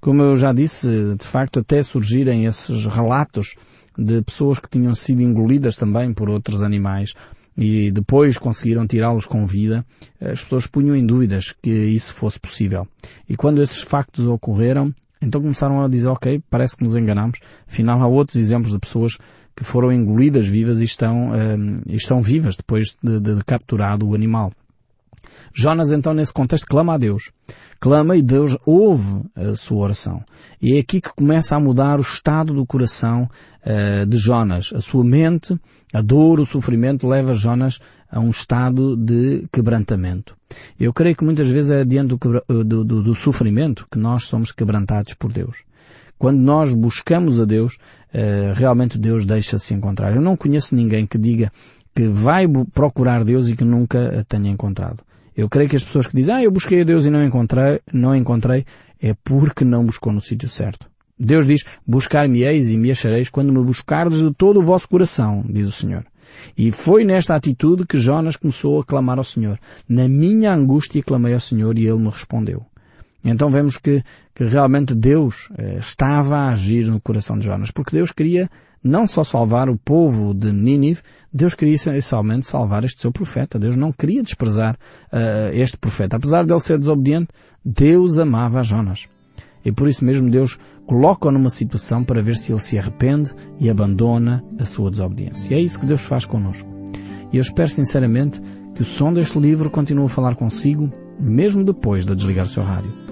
Como 0.00 0.22
eu 0.22 0.36
já 0.36 0.54
disse, 0.54 1.14
de 1.16 1.26
facto 1.26 1.60
até 1.60 1.82
surgirem 1.82 2.46
esses 2.46 2.86
relatos 2.86 3.54
de 3.96 4.22
pessoas 4.22 4.58
que 4.58 4.68
tinham 4.68 4.94
sido 4.94 5.22
engolidas 5.22 5.76
também 5.76 6.12
por 6.12 6.28
outros 6.30 6.62
animais 6.62 7.14
e 7.56 7.90
depois 7.90 8.38
conseguiram 8.38 8.86
tirá-los 8.86 9.26
com 9.26 9.46
vida, 9.46 9.84
as 10.20 10.42
pessoas 10.42 10.66
punham 10.66 10.96
em 10.96 11.04
dúvidas 11.04 11.54
que 11.60 11.70
isso 11.70 12.14
fosse 12.14 12.40
possível. 12.40 12.86
E 13.28 13.36
quando 13.36 13.62
esses 13.62 13.82
factos 13.82 14.26
ocorreram, 14.26 14.94
então 15.20 15.40
começaram 15.40 15.84
a 15.84 15.88
dizer, 15.88 16.08
ok, 16.08 16.42
parece 16.50 16.76
que 16.76 16.84
nos 16.84 16.96
enganamos. 16.96 17.38
Afinal, 17.68 18.02
há 18.02 18.06
outros 18.06 18.36
exemplos 18.36 18.72
de 18.72 18.78
pessoas 18.78 19.18
que 19.54 19.64
foram 19.64 19.92
engolidas 19.92 20.46
vivas 20.46 20.80
e 20.80 20.84
estão, 20.84 21.30
um, 21.30 21.76
estão 21.88 22.22
vivas 22.22 22.56
depois 22.56 22.96
de, 23.02 23.20
de, 23.20 23.36
de 23.36 23.44
capturado 23.44 24.08
o 24.08 24.14
animal. 24.14 24.52
Jonas 25.54 25.92
então 25.92 26.14
nesse 26.14 26.32
contexto 26.32 26.66
clama 26.66 26.94
a 26.94 26.98
Deus. 26.98 27.30
Clama 27.80 28.16
e 28.16 28.22
Deus 28.22 28.56
ouve 28.64 29.24
a 29.34 29.56
sua 29.56 29.84
oração. 29.84 30.22
E 30.60 30.76
é 30.76 30.80
aqui 30.80 31.00
que 31.00 31.12
começa 31.12 31.56
a 31.56 31.60
mudar 31.60 31.98
o 31.98 32.02
estado 32.02 32.54
do 32.54 32.64
coração 32.64 33.28
uh, 33.64 34.06
de 34.06 34.16
Jonas. 34.16 34.72
A 34.74 34.80
sua 34.80 35.04
mente, 35.04 35.58
a 35.92 36.00
dor, 36.00 36.38
o 36.38 36.46
sofrimento 36.46 37.08
leva 37.08 37.34
Jonas 37.34 37.80
a 38.10 38.20
um 38.20 38.30
estado 38.30 38.96
de 38.96 39.46
quebrantamento. 39.52 40.36
Eu 40.78 40.92
creio 40.92 41.16
que 41.16 41.24
muitas 41.24 41.48
vezes 41.48 41.70
é 41.70 41.84
diante 41.84 42.14
do, 42.14 42.64
do, 42.64 42.84
do, 42.84 43.02
do 43.02 43.14
sofrimento 43.14 43.86
que 43.90 43.98
nós 43.98 44.24
somos 44.24 44.52
quebrantados 44.52 45.14
por 45.14 45.32
Deus. 45.32 45.64
Quando 46.18 46.38
nós 46.38 46.72
buscamos 46.72 47.40
a 47.40 47.44
Deus, 47.44 47.78
uh, 48.14 48.54
realmente 48.54 48.96
Deus 48.96 49.26
deixa-se 49.26 49.74
encontrar. 49.74 50.14
Eu 50.14 50.20
não 50.22 50.36
conheço 50.36 50.74
ninguém 50.74 51.04
que 51.04 51.18
diga 51.18 51.50
que 51.94 52.08
vai 52.08 52.46
procurar 52.72 53.24
Deus 53.24 53.48
e 53.48 53.56
que 53.56 53.64
nunca 53.64 54.20
a 54.20 54.24
tenha 54.24 54.50
encontrado. 54.50 55.02
Eu 55.36 55.48
creio 55.48 55.68
que 55.68 55.76
as 55.76 55.84
pessoas 55.84 56.06
que 56.06 56.16
dizem, 56.16 56.34
ah, 56.34 56.42
eu 56.42 56.50
busquei 56.50 56.82
a 56.82 56.84
Deus 56.84 57.06
e 57.06 57.10
não 57.10 57.24
encontrei, 57.24 57.80
não 57.92 58.14
encontrei, 58.14 58.64
é 59.00 59.14
porque 59.24 59.64
não 59.64 59.84
buscou 59.84 60.12
no 60.12 60.20
sítio 60.20 60.48
certo. 60.48 60.86
Deus 61.18 61.46
diz, 61.46 61.64
buscar-me-eis 61.86 62.70
e 62.70 62.76
me 62.76 62.90
achareis 62.90 63.28
quando 63.28 63.52
me 63.52 63.62
buscardes 63.64 64.18
de 64.18 64.32
todo 64.34 64.60
o 64.60 64.64
vosso 64.64 64.88
coração, 64.88 65.44
diz 65.48 65.66
o 65.66 65.72
Senhor. 65.72 66.04
E 66.56 66.72
foi 66.72 67.04
nesta 67.04 67.34
atitude 67.34 67.86
que 67.86 67.98
Jonas 67.98 68.36
começou 68.36 68.80
a 68.80 68.84
clamar 68.84 69.18
ao 69.18 69.24
Senhor. 69.24 69.58
Na 69.88 70.08
minha 70.08 70.52
angústia 70.52 71.02
clamei 71.02 71.34
ao 71.34 71.40
Senhor 71.40 71.78
e 71.78 71.86
Ele 71.86 71.98
me 71.98 72.08
respondeu. 72.08 72.64
Então 73.24 73.50
vemos 73.50 73.78
que, 73.78 74.02
que 74.34 74.44
realmente 74.44 74.94
Deus 74.94 75.48
eh, 75.56 75.78
estava 75.78 76.36
a 76.36 76.50
agir 76.50 76.86
no 76.86 77.00
coração 77.00 77.38
de 77.38 77.44
Jonas, 77.44 77.70
porque 77.70 77.94
Deus 77.94 78.10
queria 78.10 78.50
não 78.82 79.06
só 79.06 79.22
salvar 79.22 79.68
o 79.68 79.78
povo 79.78 80.34
de 80.34 80.50
Nínive, 80.50 81.02
Deus 81.32 81.54
queria 81.54 81.76
essencialmente 81.76 82.46
salvar 82.46 82.84
este 82.84 83.00
seu 83.00 83.12
profeta. 83.12 83.58
Deus 83.58 83.76
não 83.76 83.92
queria 83.92 84.22
desprezar 84.22 84.74
uh, 85.12 85.52
este 85.52 85.76
profeta. 85.76 86.16
Apesar 86.16 86.44
de 86.44 86.52
ele 86.52 86.60
ser 86.60 86.78
desobediente, 86.78 87.28
Deus 87.64 88.18
amava 88.18 88.58
a 88.58 88.62
Jonas. 88.62 89.06
E 89.64 89.70
por 89.70 89.88
isso 89.88 90.04
mesmo 90.04 90.28
Deus 90.28 90.58
coloca-o 90.84 91.30
numa 91.30 91.50
situação 91.50 92.02
para 92.02 92.20
ver 92.20 92.36
se 92.36 92.52
ele 92.52 92.60
se 92.60 92.76
arrepende 92.76 93.32
e 93.60 93.70
abandona 93.70 94.44
a 94.58 94.64
sua 94.64 94.90
desobediência. 94.90 95.54
E 95.54 95.56
é 95.56 95.60
isso 95.60 95.78
que 95.78 95.86
Deus 95.86 96.02
faz 96.02 96.26
connosco. 96.26 96.68
E 97.32 97.36
eu 97.36 97.40
espero 97.40 97.68
sinceramente 97.68 98.40
que 98.74 98.82
o 98.82 98.84
som 98.84 99.12
deste 99.12 99.38
livro 99.38 99.70
continue 99.70 100.06
a 100.06 100.08
falar 100.08 100.34
consigo, 100.34 100.90
mesmo 101.20 101.64
depois 101.64 102.04
de 102.04 102.16
desligar 102.16 102.46
o 102.46 102.48
seu 102.48 102.64
rádio. 102.64 103.11